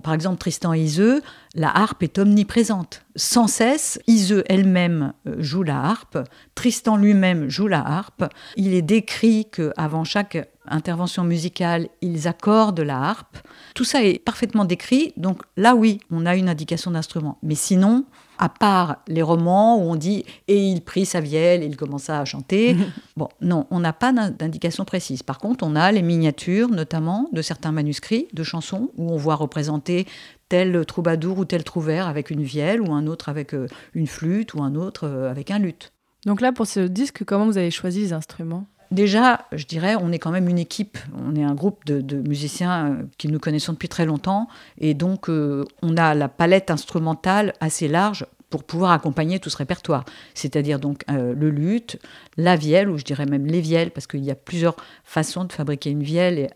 [0.03, 1.23] par exemple, Tristan et Iseux,
[1.55, 3.03] la harpe est omniprésente.
[3.15, 6.19] Sans cesse, Iseux elle-même euh, joue la harpe,
[6.53, 8.25] Tristan lui-même joue la harpe.
[8.55, 13.37] Il est décrit qu'avant chaque intervention musicale, ils accordent la harpe.
[13.73, 17.39] Tout ça est parfaitement décrit, donc là oui, on a une indication d'instrument.
[17.41, 18.05] Mais sinon,
[18.39, 22.25] à part les romans où on dit et il prit sa vielle, il commença à
[22.25, 22.75] chanter.
[23.17, 25.21] bon, non, on n'a pas d'indication précise.
[25.21, 29.35] Par contre, on a les miniatures, notamment de certains manuscrits de chansons où on voit
[29.35, 30.07] représenter
[30.47, 34.53] tel troubadour ou tel trouvère avec une vielle ou un autre avec euh, une flûte
[34.53, 35.91] ou un autre euh, avec un luth.
[36.25, 38.65] Donc là, pour ce disque, comment vous avez choisi les instruments?
[38.91, 42.87] Déjà, je dirais, on est quand même une équipe, on est un groupe de, musiciens
[42.87, 44.47] euh, qui nous connaissons depuis très longtemps,
[44.79, 49.57] et donc euh, on a la palette instrumentale assez large pour pouvoir accompagner tout ce
[49.57, 50.05] répertoire.
[50.33, 51.99] C'est-à-dire donc euh, le luth,
[52.35, 55.53] la vielle, ou je dirais même les vielles, parce qu'il y a plusieurs façons de
[55.53, 56.49] fabriquer une vielle et,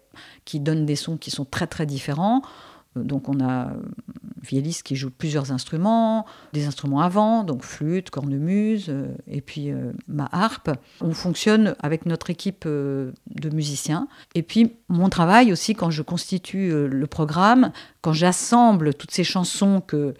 [0.44, 2.42] qui donnent des sons qui sont très très différents.
[2.96, 3.72] Donc on a
[4.44, 9.92] vielliste qui joue plusieurs instruments, des instruments avant, donc flûte, cornemuse, euh, et puis euh,
[10.08, 10.72] ma harpe.
[11.02, 14.08] On fonctionne avec notre équipe euh, de musiciens.
[14.36, 19.82] Et puis mon travail aussi quand je constitue le programme, quand j'assemble toutes ces chansons
[19.82, 20.14] que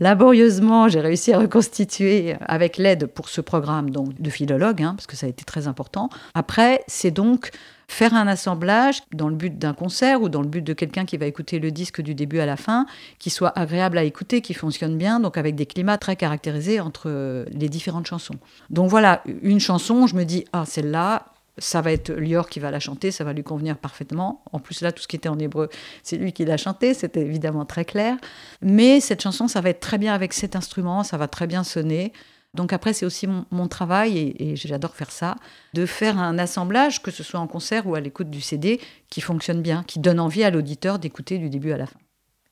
[0.00, 5.06] laborieusement j'ai réussi à reconstituer avec l'aide pour ce programme donc de philologue, hein, parce
[5.06, 6.10] que ça a été très important.
[6.34, 7.50] Après, c'est donc
[7.88, 11.16] faire un assemblage dans le but d'un concert ou dans le but de quelqu'un qui
[11.16, 12.86] va écouter le disque du début à la fin,
[13.18, 17.04] qui soit agréable à écouter, qui fonctionne bien, donc avec des climats très caractérisés entre
[17.06, 18.36] euh, les différentes chansons.
[18.70, 22.70] Donc voilà, une chanson, je me dis, ah celle-là, ça va être Lior qui va
[22.70, 24.42] la chanter, ça va lui convenir parfaitement.
[24.52, 25.68] En plus, là, tout ce qui était en hébreu,
[26.02, 28.16] c'est lui qui l'a chanté, c'était évidemment très clair.
[28.62, 31.64] Mais cette chanson, ça va être très bien avec cet instrument, ça va très bien
[31.64, 32.12] sonner.
[32.58, 35.36] Donc après, c'est aussi mon, travail, et, j'adore faire ça,
[35.74, 39.20] de faire un assemblage, que ce soit en concert ou à l'écoute du CD, qui
[39.20, 42.00] fonctionne bien, qui donne envie à l'auditeur d'écouter du début à la fin.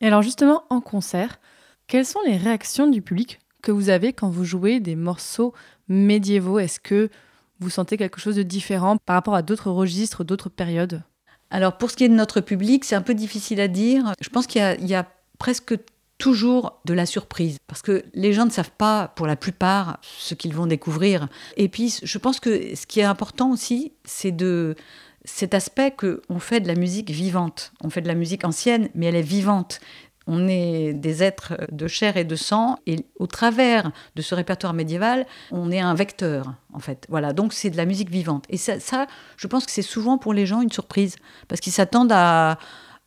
[0.00, 1.40] Et alors justement, en concert,
[1.88, 5.52] quelles sont les réactions du public que vous avez quand vous jouez des morceaux
[5.88, 6.60] médiévaux?
[6.60, 7.10] Est-ce que
[7.58, 11.02] vous sentez quelque chose de différent par rapport à d'autres registres, d'autres périodes?
[11.50, 14.12] Alors pour ce qui est de notre public, c'est un peu difficile à dire.
[14.20, 15.04] Je pense qu'il y, y, a
[15.40, 15.74] presque
[16.18, 20.34] toujours de la surprise, parce que les gens ne savent pas, pour la plupart, ce
[20.34, 21.28] qu'ils vont découvrir.
[21.56, 24.76] Et puis, je pense que ce qui est important aussi, c'est de
[25.24, 27.72] cet aspect qu'on fait de la musique vivante.
[27.82, 29.80] On fait de la musique ancienne, mais elle est vivante.
[30.28, 34.72] On est des êtres de chair et de sang, et au travers de ce répertoire
[34.72, 37.06] médiéval, on est un vecteur, en fait.
[37.08, 38.44] Voilà, donc c'est de la musique vivante.
[38.48, 41.72] Et ça, ça je pense que c'est souvent pour les gens une surprise, parce qu'ils
[41.72, 42.58] s'attendent à,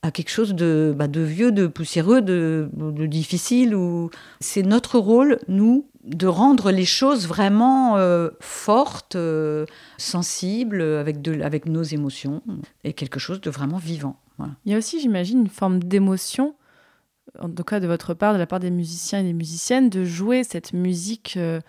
[0.01, 2.69] à quelque chose de, bah, vieux, de poussiéreux, de,
[3.07, 3.75] difficile.
[3.75, 4.09] Ou...
[4.39, 9.65] C'est notre rôle, nous, de rendre les choses vraiment euh, fortes, euh,
[9.97, 12.41] sensibles, avec, nos émotions,
[12.83, 14.17] et quelque chose de vraiment vivant.
[14.65, 16.55] Il y a aussi, j'imagine, une forme d'émotion,
[17.39, 20.05] en tout cas de votre part, de la part des musiciens et des musiciennes, de
[20.05, 21.59] jouer cette musique euh,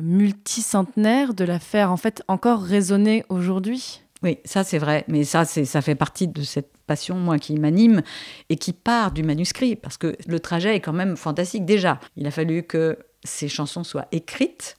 [0.00, 4.02] multicentenaire, de la faire en fait encore résonner aujourd'hui.
[4.22, 8.02] Oui, ça c'est vrai, mais ça, ça fait partie de cette passion, moi, qui m'anime
[8.50, 11.64] et qui part du manuscrit, parce que le trajet est quand même fantastique.
[11.64, 14.76] Déjà, il a fallu que ces chansons soient écrites.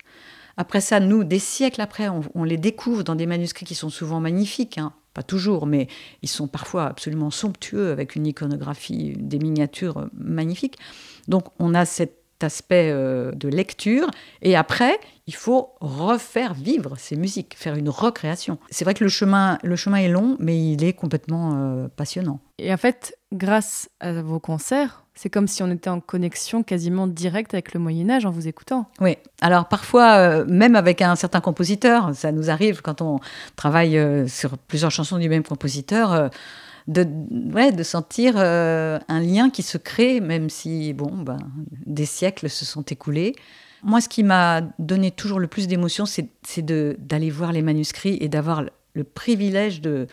[0.58, 4.19] Après ça, nous, des siècles après, on, les découvre dans des manuscrits qui sont souvent
[4.19, 4.93] magnifiques, hein.
[5.13, 5.88] pas toujours, mais
[6.21, 10.77] ils sont parfois absolument somptueux, avec une iconographie, des miniatures magnifiques.
[11.27, 14.10] Donc on a cette aspect euh, de lecture.
[14.41, 18.58] Et après, il faut refaire vivre ces musiques, faire une recréation.
[18.69, 22.39] C'est vrai que le chemin, le chemin est long, mais il est complètement euh, passionnant.
[22.60, 27.08] Et en fait, grâce à vos concerts, c'est comme si on était en connexion quasiment
[27.08, 28.89] directe avec le Moyen Âge en vous écoutant.
[28.99, 33.19] Oui, alors parfois, euh, même avec un certain compositeur, ça nous arrive quand on
[33.56, 33.99] travaille
[34.30, 36.30] sur plusieurs chansons du même compositeur
[36.88, 37.08] de,
[37.54, 41.38] ouais, de sentir euh, un lien qui se crée, même si bon, ben,
[41.86, 43.36] des siècles se sont écoulés.
[43.84, 48.30] Moi, ce qui m'a donné toujours le plus d'émotion, c'est d'aller voir les manuscrits et
[48.30, 48.63] d'avoir
[48.94, 50.08] le privilège de,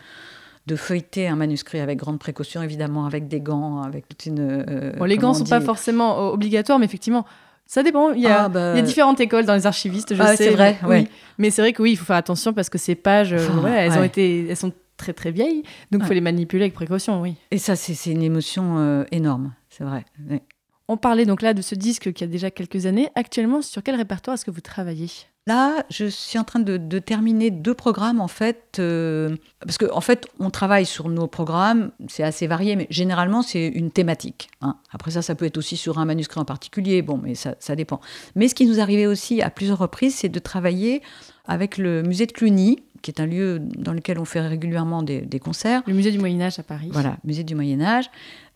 [0.65, 4.39] de feuilleter un manuscrit avec grande précaution, évidemment, avec des gants, avec toute une.
[4.39, 7.25] Euh, bon, les gants ne sont pas forcément obligatoires, mais effectivement,
[7.67, 8.11] ça dépend.
[8.13, 10.35] Il y, a, ah, bah, il y a différentes écoles dans les archivistes, je ah,
[10.35, 10.45] sais.
[10.45, 11.07] C'est vrai, oui.
[11.37, 13.69] Mais c'est vrai que oui, il faut faire attention parce que ces pages, euh, ah,
[13.69, 17.21] elles ont été, elles sont très très vieilles, donc il faut les manipuler avec précaution,
[17.21, 17.35] oui.
[17.49, 20.05] Et ça, c'est une émotion euh, énorme, c'est vrai.
[20.87, 23.09] On parlait donc là de ce disque qui a déjà quelques années.
[23.15, 25.07] Actuellement, sur quel répertoire est-ce que vous travaillez?
[25.45, 30.01] Là, je suis en train de, terminer deux programmes en fait, euh, parce qu'en en
[30.01, 34.49] fait, on travaille sur nos programmes, c'est assez varié, mais généralement c'est une thématique.
[34.61, 34.77] Hein.
[34.91, 37.75] Après ça, ça peut être aussi sur un manuscrit en particulier, bon, mais ça, ça
[37.75, 37.99] dépend.
[38.35, 41.01] Mais ce qui nous arrivait aussi à plusieurs reprises, c'est de travailler
[41.45, 45.21] avec le musée de Cluny, qui est un lieu dans lequel on fait régulièrement des,
[45.21, 45.81] des concerts.
[45.87, 46.89] Le musée du Moyen Âge à Paris.
[46.91, 48.09] Voilà, musée du Moyen Âge,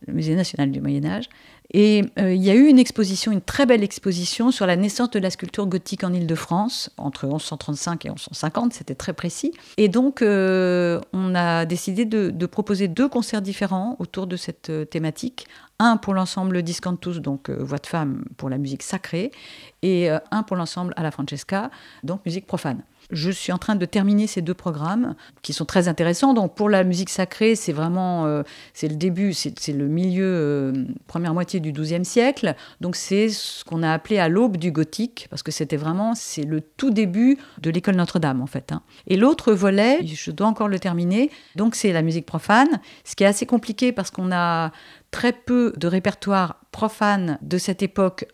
[0.06, 1.28] le musée national du Moyen Âge.
[1.72, 5.10] Et euh, il y a eu une exposition, une très belle exposition sur la naissance
[5.10, 9.52] de la sculpture gothique en Île-de-France, entre 1135 et 1150, c'était très précis.
[9.78, 14.84] Et donc, euh, on a décidé de, proposer deux concerts différents autour de cette euh,
[14.84, 15.46] thématique.
[15.80, 19.32] Un pour l'ensemble Discantus, donc voix de femme pour la musique sacrée,
[19.82, 21.68] et un pour l'ensemble à la Francesca,
[22.04, 22.84] donc musique profane.
[23.14, 26.34] Je suis en train de terminer ces deux programmes qui sont très intéressants.
[26.34, 30.72] Donc pour la musique sacrée, c'est vraiment euh, c'est le début, c'est le milieu, euh,
[31.06, 32.56] première moitié du XIIe siècle.
[32.80, 36.42] Donc c'est ce qu'on a appelé à l'aube du gothique, parce que c'était vraiment c'est
[36.42, 38.72] le tout début de l'école Notre-Dame en fait.
[38.72, 38.82] Hein.
[39.06, 43.22] Et l'autre volet, je dois encore le terminer, donc c'est la musique profane, ce qui
[43.22, 44.72] est assez compliqué parce qu'on a
[45.12, 48.26] très peu de répertoire profane de cette époque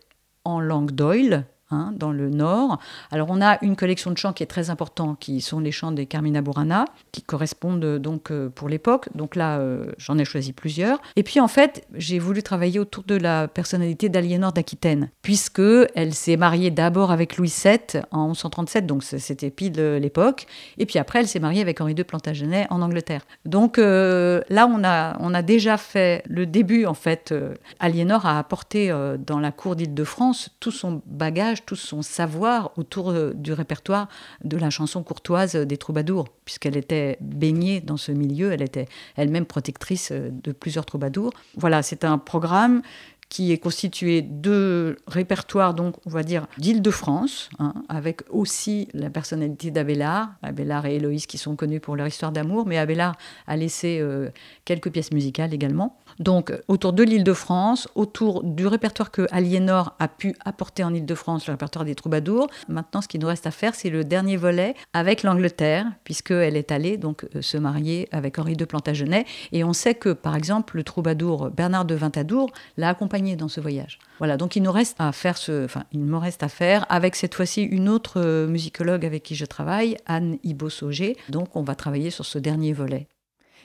[0.43, 2.79] en langue d'oil, Hein, dans le nord.
[3.11, 5.93] Alors on a une collection de chants qui est très importante, qui sont les chants
[5.93, 9.07] des Carmina Burana, qui correspondent euh, donc euh, pour l'époque.
[9.15, 11.01] Donc là, euh, j'en ai choisi plusieurs.
[11.15, 15.61] Et puis en fait, j'ai voulu travailler autour de la personnalité d'Aliénor d'Aquitaine, puisque
[15.95, 20.47] elle s'est mariée d'abord avec Louis VII en 1137, donc c'était pile l'époque.
[20.77, 23.21] Et puis après, elle s'est mariée avec Henri II Plantagenet en Angleterre.
[23.45, 27.33] Donc là, on a, on a déjà fait le début, en fait.
[27.79, 28.93] Aliénor a apporté
[29.25, 34.07] dans la cour d'Île-de-France tout son bagage tout son savoir autour euh, du répertoire
[34.43, 39.45] de la chanson courtoise des troubadours, puisqu'elle était baignée dans ce milieu, elle était elle-même
[39.45, 41.31] protectrice euh, de plusieurs troubadours.
[41.55, 42.81] Voilà, c'est un programme
[43.31, 49.71] qui est constitué de répertoires, donc on va dire d'Île-de-France, hein, avec aussi la personnalité
[49.71, 53.15] d'Abélard, Abélard et Héloïse qui sont connus pour leur histoire d'amour, mais Abélard
[53.47, 54.29] a laissé euh,
[54.65, 55.97] quelques pièces musicales également.
[56.19, 60.93] Donc, autour de l'île de France, autour du répertoire que Aliénor a pu apporter en
[60.93, 62.47] île de France, le répertoire des troubadours.
[62.67, 66.71] Maintenant, ce qui nous reste à faire, c'est le dernier volet avec l'Angleterre, puisqu'elle est
[66.71, 69.25] allée donc euh, se marier avec Henri de Plantagenet.
[69.51, 73.61] Et on sait que, par exemple, le troubadour Bernard de Ventadour l'a accompagné dans ce
[73.61, 73.99] voyage.
[74.19, 77.15] Voilà, donc il nous reste à faire ce, enfin, il me reste à faire avec
[77.15, 81.17] cette fois-ci une autre euh, musicologue avec qui je travaille, Anne Ibo-Sauger.
[81.29, 83.07] Donc, on va travailler sur ce dernier volet.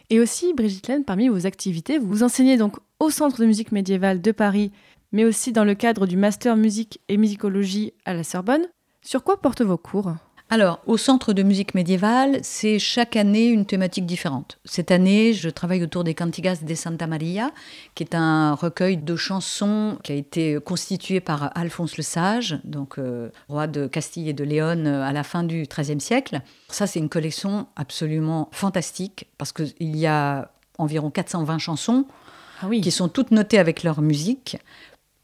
[0.08, 4.20] Et aussi, Brigitte Laine, parmi vos activités, vous enseignez donc au Centre de musique médiévale
[4.20, 4.70] de Paris,
[5.10, 8.66] mais aussi dans le cadre du Master musique et musicologie à la Sorbonne.
[9.02, 10.12] Sur quoi portent vos cours?
[10.48, 14.58] Alors, au Centre de musique médiévale, c'est chaque année une thématique différente.
[14.64, 17.50] Cette année, je travaille autour des Cantigas de Santa Maria,
[17.96, 22.98] qui est un recueil de chansons qui a été constitué par Alphonse le Sage, donc
[22.98, 26.40] euh, roi de Castille et de Léon euh, à la fin du XIIIe siècle.
[26.68, 32.04] Ça, c'est une collection absolument fantastique, parce qu'il y a environ 420 chansons
[32.62, 34.58] ah qui sont toutes notées avec leur musique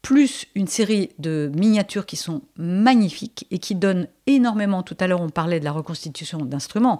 [0.03, 4.83] plus une série de miniatures qui sont magnifiques et qui donnent énormément.
[4.83, 6.99] Tout à l'heure, on parlait de la reconstitution d'instruments.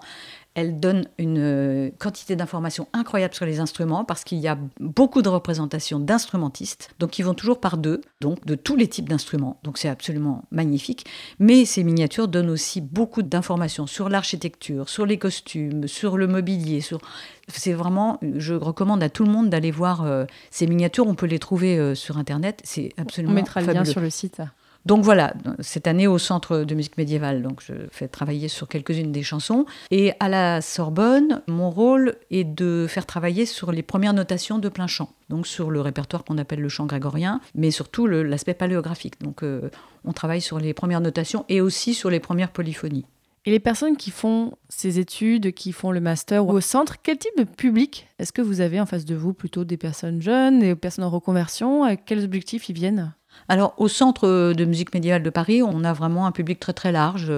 [0.56, 5.22] Elle donne une euh, quantité d'informations incroyables sur les instruments parce qu'il y a beaucoup
[5.22, 9.60] de représentations d'instrumentistes, donc ils vont toujours par deux, donc de tous les types d'instruments.
[9.64, 11.06] Donc c'est absolument magnifique.
[11.40, 16.82] Mais ces miniatures donnent aussi beaucoup d'informations sur l'architecture, sur les costumes, sur le mobilier.
[16.82, 17.00] Sur...
[17.48, 21.08] C'est vraiment, je recommande à tout le monde d'aller voir euh, ces miniatures.
[21.08, 22.62] On peut les trouver euh, sur Internet.
[22.64, 24.42] C'est absolument On mettra le lien sur le site.
[24.86, 29.14] Donc voilà, cette année au Centre de musique médiévale, donc je fais travailler sur quelques-unes
[29.14, 29.66] des chansons.
[29.92, 34.68] Et à la Sorbonne, mon rôle est de faire travailler sur les premières notations de
[34.68, 39.22] plein chant, donc sur le répertoire qu'on appelle le chant grégorien, mais surtout l'aspect paléographique.
[39.22, 39.70] Donc euh,
[40.04, 43.06] on travaille sur les premières notations et aussi sur les premières polyphonies.
[43.46, 47.38] Et les personnes qui font ces études, qui font le master au centre, quel type
[47.38, 49.34] de public est-ce que vous avez en face de vous?
[49.34, 51.84] Plutôt des personnes jeunes, des personnes en reconversion?
[51.84, 53.14] Avec quels objectifs ils viennent?
[53.50, 56.92] Alors, au Centre de musique médiévale de Paris, on a vraiment un public très très
[56.92, 57.32] large.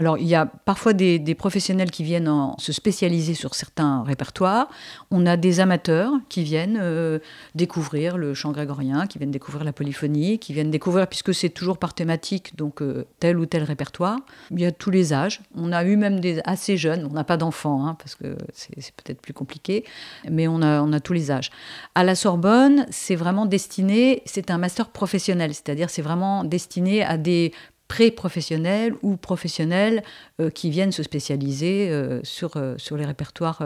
[0.00, 4.68] Alors, il y a parfois des, professionnels qui viennent se spécialiser sur certains répertoires.
[5.10, 7.18] On a des amateurs qui viennent euh,
[7.56, 11.78] découvrir le chant grégorien, qui viennent découvrir la polyphonie, qui viennent découvrir, puisque c'est toujours
[11.78, 14.20] par thématique, donc euh, tel ou tel répertoire.
[14.52, 15.40] Il y a tous les âges.
[15.56, 17.04] On a eu même des assez jeunes.
[17.10, 19.84] On n'a pas d'enfants, hein, parce que c'est peut-être plus compliqué,
[20.30, 21.50] mais on a, on a tous les âges.
[21.96, 27.16] À la Sorbonne, c'est vraiment destiné, c'est un master professionnel, c'est-à-dire c'est vraiment destiné à
[27.16, 27.52] des
[27.88, 30.02] pré-professionnels ou professionnels
[30.40, 33.62] euh, qui viennent se spécialiser euh, sur, euh, sur les répertoires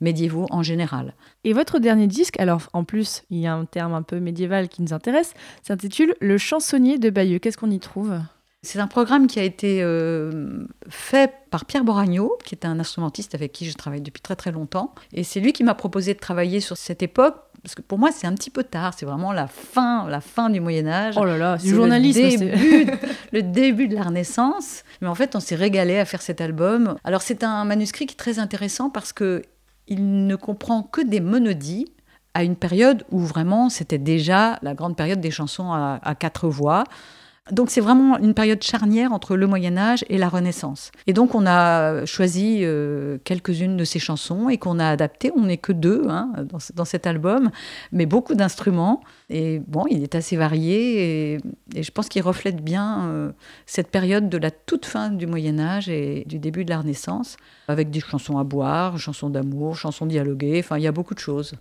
[0.00, 1.14] médiévaux en général.
[1.44, 4.68] Et votre dernier disque, alors en plus il y a un terme un peu médiéval
[4.68, 7.38] qui nous intéresse, s'intitule Le chansonnier de Bayeux.
[7.38, 8.18] Qu'est-ce qu'on y trouve?
[8.62, 9.82] C'est un programme qui a été
[10.90, 14.52] fait par Pierre Boragno, qui est un instrumentiste avec qui je travaille depuis très très
[14.52, 14.94] longtemps.
[15.14, 18.10] Et c'est lui qui m'a proposé de travailler sur cette époque parce que pour moi
[18.12, 21.14] c'est un petit peu tard, c'est vraiment la fin, la fin du Moyen Âge.
[21.18, 22.92] Oh là là, du journalisme, le début,
[23.32, 24.84] le début de la Renaissance.
[25.00, 26.96] Mais en fait, on s'est régalé à faire cet album.
[27.04, 29.42] Alors c'est un manuscrit qui est très intéressant parce que
[29.88, 31.92] il ne comprend que des monodies
[32.34, 36.84] à une période où vraiment c'était déjà la grande période des chansons à quatre voix.
[37.52, 40.92] Donc c'est vraiment une période charnière entre le Moyen Âge et la Renaissance.
[41.06, 45.32] Et donc on a choisi euh, quelques-unes de ces chansons et qu'on a adaptées.
[45.36, 46.32] On n'est que deux hein,
[46.74, 47.50] dans, cet album,
[47.92, 49.00] mais beaucoup d'instruments.
[49.28, 51.38] Et bon, il est assez varié et,
[51.76, 53.32] je pense qu'il reflète bien euh,
[53.66, 57.36] cette période de la toute fin du Moyen Âge et du début de la Renaissance,
[57.68, 60.60] avec des chansons à boire, chansons d'amour, chansons dialoguées.
[60.60, 61.54] Enfin, il y a beaucoup de choses.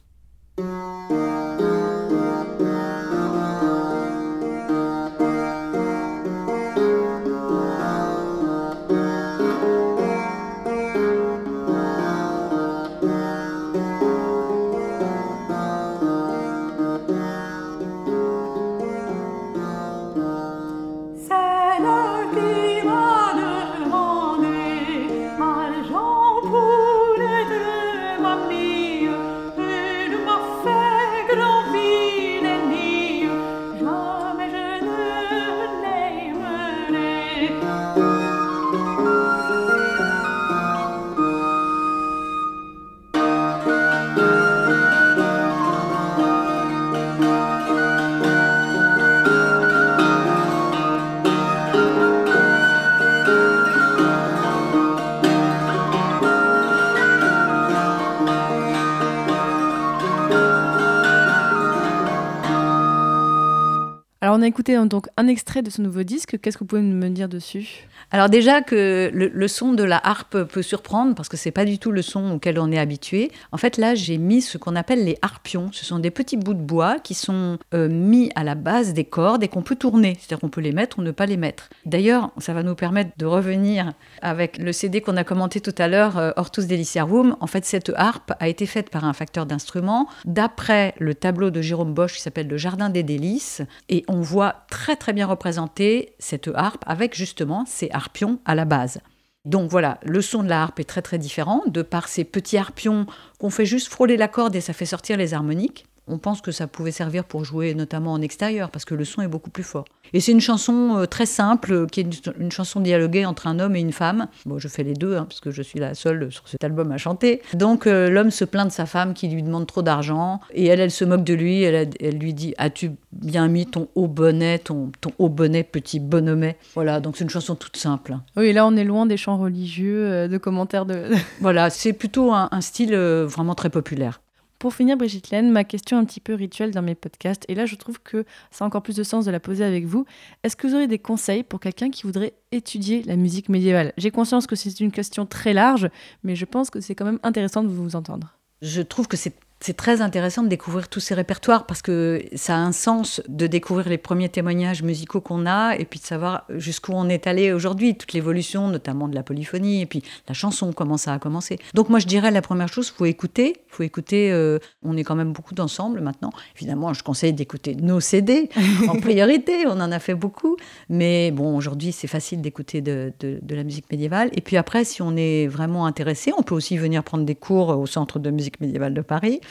[64.50, 66.40] Écouté hein, donc un extrait de ce nouveau disque.
[66.42, 67.88] Qu'est-ce que vous pouvez me dire dessus?
[68.12, 71.78] Alors déjà que le, son de la harpe peut surprendre parce que c'est pas du
[71.78, 73.32] tout le son auquel on est habitué.
[73.52, 75.70] En fait, là, j'ai mis ce qu'on appelle les harpions.
[75.72, 79.04] Ce sont des petits bouts de bois qui sont euh, mis à la base des
[79.04, 80.18] cordes et qu'on peut tourner.
[80.20, 81.70] C'est-à-dire qu'on peut les mettre ou ne pas les mettre.
[81.86, 85.88] D'ailleurs, ça va nous permettre de revenir avec le CD qu'on a commenté tout à
[85.88, 87.38] l'heure, euh, Hortus Deliciarum.
[87.40, 91.62] En fait, cette harpe a été faite par un facteur d'instrument d'après le tableau de
[91.62, 93.62] Jérôme Bosch qui s'appelle Le Jardin des délices.
[93.90, 94.39] Et on voit
[94.70, 99.00] très très bien représenter cette harpe avec justement ces harpions à la base.
[99.46, 102.58] Donc voilà, le son de la harpe est très très différent de par ces petits
[102.58, 103.06] harpions
[103.40, 106.52] qu'on fait juste frôler la corde et ça fait sortir les harmoniques on pense que
[106.52, 109.64] ça pouvait servir pour jouer notamment en extérieur, parce que le son est beaucoup plus
[109.64, 109.86] fort.
[110.14, 113.60] Et c'est une chanson euh, très simple, euh, qui est une, chanson dialoguée entre un
[113.60, 114.28] homme et une femme.
[114.46, 116.92] Bon, je fais les deux, hein, parce que je suis la seule sur cet album
[116.92, 117.42] à chanter.
[117.54, 120.80] Donc euh, l'homme se plaint de sa femme qui lui demande trop d'argent, et elle,
[120.80, 124.60] elle se moque de lui, elle, elle lui dit As-tu bien mis ton haut bonnet,
[124.60, 128.18] ton, ton haut bonnet, petit bonhommet Voilà, donc c'est une chanson toute simple.
[128.36, 131.10] Oui, là on est loin des chants religieux, de commentaires de...
[131.42, 134.22] voilà, c'est plutôt un style vraiment très populaire.
[134.60, 137.66] Pour finir, Brigitte Laine, ma question un petit peu rituelle dans mes podcasts, et là
[137.66, 140.06] je trouve que ça a encore plus de sens de la poser avec vous.
[140.44, 143.94] Est-ce que vous aurez des conseils pour quelqu'un qui voudrait étudier la musique médiévale?
[143.96, 145.90] J'ai conscience que c'est une question très large,
[146.24, 148.36] mais je pense que c'est quand même intéressant de vous entendre.
[148.62, 152.56] Je trouve que c'est c'est très intéressant de découvrir tous ces répertoires parce que ça
[152.56, 156.46] a un sens de découvrir les premiers témoignages musicaux qu'on a et puis de savoir
[156.50, 160.72] jusqu'où on est allé aujourd'hui, toute l'évolution, notamment de la polyphonie et puis la chanson,
[160.72, 161.60] comment ça a commencé.
[161.74, 164.32] Donc moi je dirais la première chose, faut écouter, faut écouter.
[164.32, 166.32] Euh, on est quand même beaucoup d'ensemble maintenant.
[166.56, 168.50] Évidemment, je conseille d'écouter nos CD
[168.88, 169.66] en priorité.
[169.68, 170.56] On en a fait beaucoup,
[170.88, 174.30] mais bon aujourd'hui c'est facile d'écouter de, de, de la musique médiévale.
[174.34, 177.78] Et puis après, si on est vraiment intéressé, on peut aussi venir prendre des cours
[177.78, 179.42] au Centre de musique médiévale de Paris.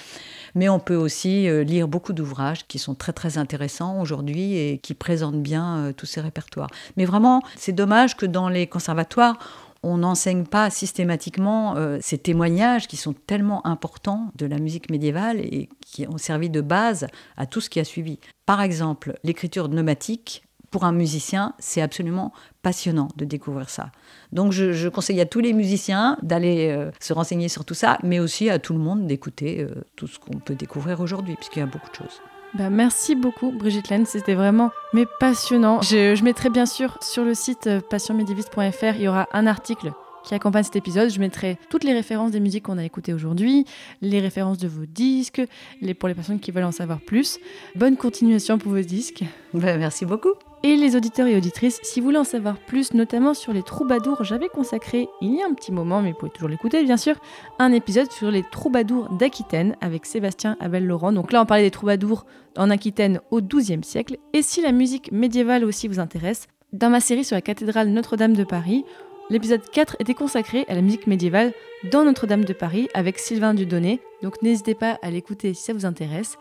[0.55, 4.79] Mais on peut aussi euh, lire beaucoup d'ouvrages qui sont très très intéressants aujourd'hui et
[4.79, 6.71] qui présentent bien euh, tous ces répertoires.
[6.97, 9.39] Mais vraiment, c'est dommage que dans les conservatoires,
[9.83, 15.39] on n'enseigne pas systématiquement euh, ces témoignages qui sont tellement importants de la musique médiévale
[15.39, 18.19] et qui ont servi de base à tout ce qui a suivi.
[18.45, 23.91] Par exemple, l'écriture pneumatique pour un musicien, c'est absolument passionnant de découvrir ça.
[24.33, 28.21] Donc je, conseille à tous les musiciens d'aller euh, se renseigner sur tout ça, mais
[28.21, 31.63] aussi à tout le monde d'écouter euh, tout ce qu'on peut découvrir aujourd'hui, puisqu'il y
[31.63, 32.21] a beaucoup de choses.
[32.55, 35.83] Bah, merci beaucoup Brigitte Laine, c'était vraiment mais passionnant.
[35.83, 39.93] Je, je mettrai bien sûr sur le site euh, passionmediviste.fr, il y aura un article
[40.25, 41.11] qui accompagne cet épisode.
[41.11, 43.65] Je mettrai toutes les références des musiques qu'on a écoutées aujourd'hui,
[44.03, 45.43] les références de vos disques,
[45.81, 47.39] les, pour les personnes qui veulent en savoir plus.
[47.75, 49.25] Bonne continuation pour vos disques.
[49.55, 50.35] Ben, merci beaucoup.
[50.65, 54.25] Et les auditeurs et auditrices, si vous voulez en savoir plus, notamment sur les troubadours,
[54.25, 57.15] j'avais consacré, il y a un petit moment, mais vous pouvez toujours l'écouter bien sûr,
[57.61, 61.13] un épisode sur les troubadours d'Aquitaine avec Sébastien Abel-Laurent.
[61.13, 64.17] Donc là, on parlait des troubadours en Aquitaine au XIIe siècle.
[64.33, 68.35] Et si la musique médiévale aussi vous intéresse, dans ma série sur la cathédrale Notre-Dame
[68.35, 68.85] de Paris,
[69.31, 71.53] L'épisode 4 était consacré à la musique médiévale
[71.93, 75.85] dans Notre-Dame de Paris avec Sylvain Dudonné, donc n'hésitez pas à l'écouter si ça vous
[75.85, 76.39] intéresse.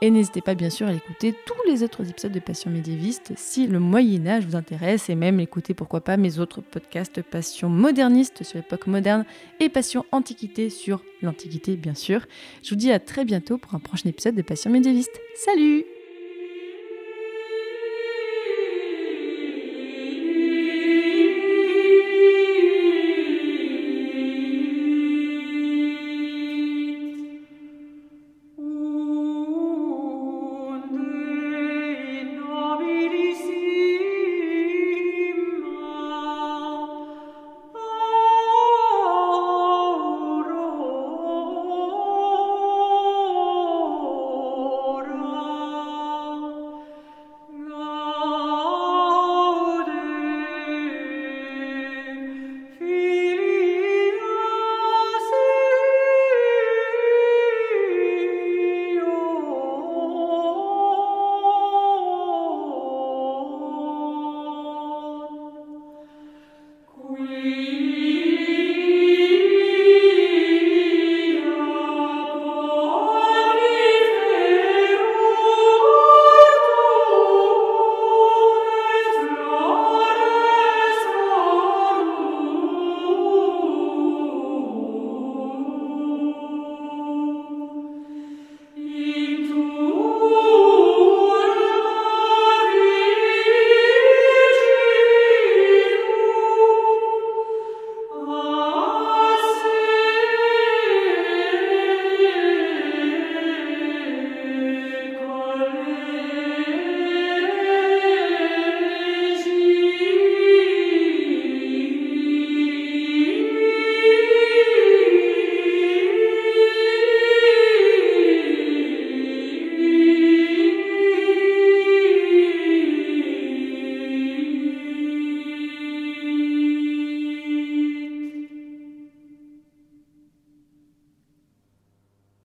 [0.00, 3.66] Et n'hésitez pas bien sûr à écouter tous les autres épisodes de Passion médiéviste si
[3.66, 8.42] le Moyen Âge vous intéresse et même écouter pourquoi pas mes autres podcasts Passion moderniste
[8.42, 9.24] sur l'époque moderne
[9.60, 12.26] et Passion antiquité sur l'antiquité bien sûr.
[12.62, 15.20] Je vous dis à très bientôt pour un prochain épisode de Passion médiéviste.
[15.36, 15.84] Salut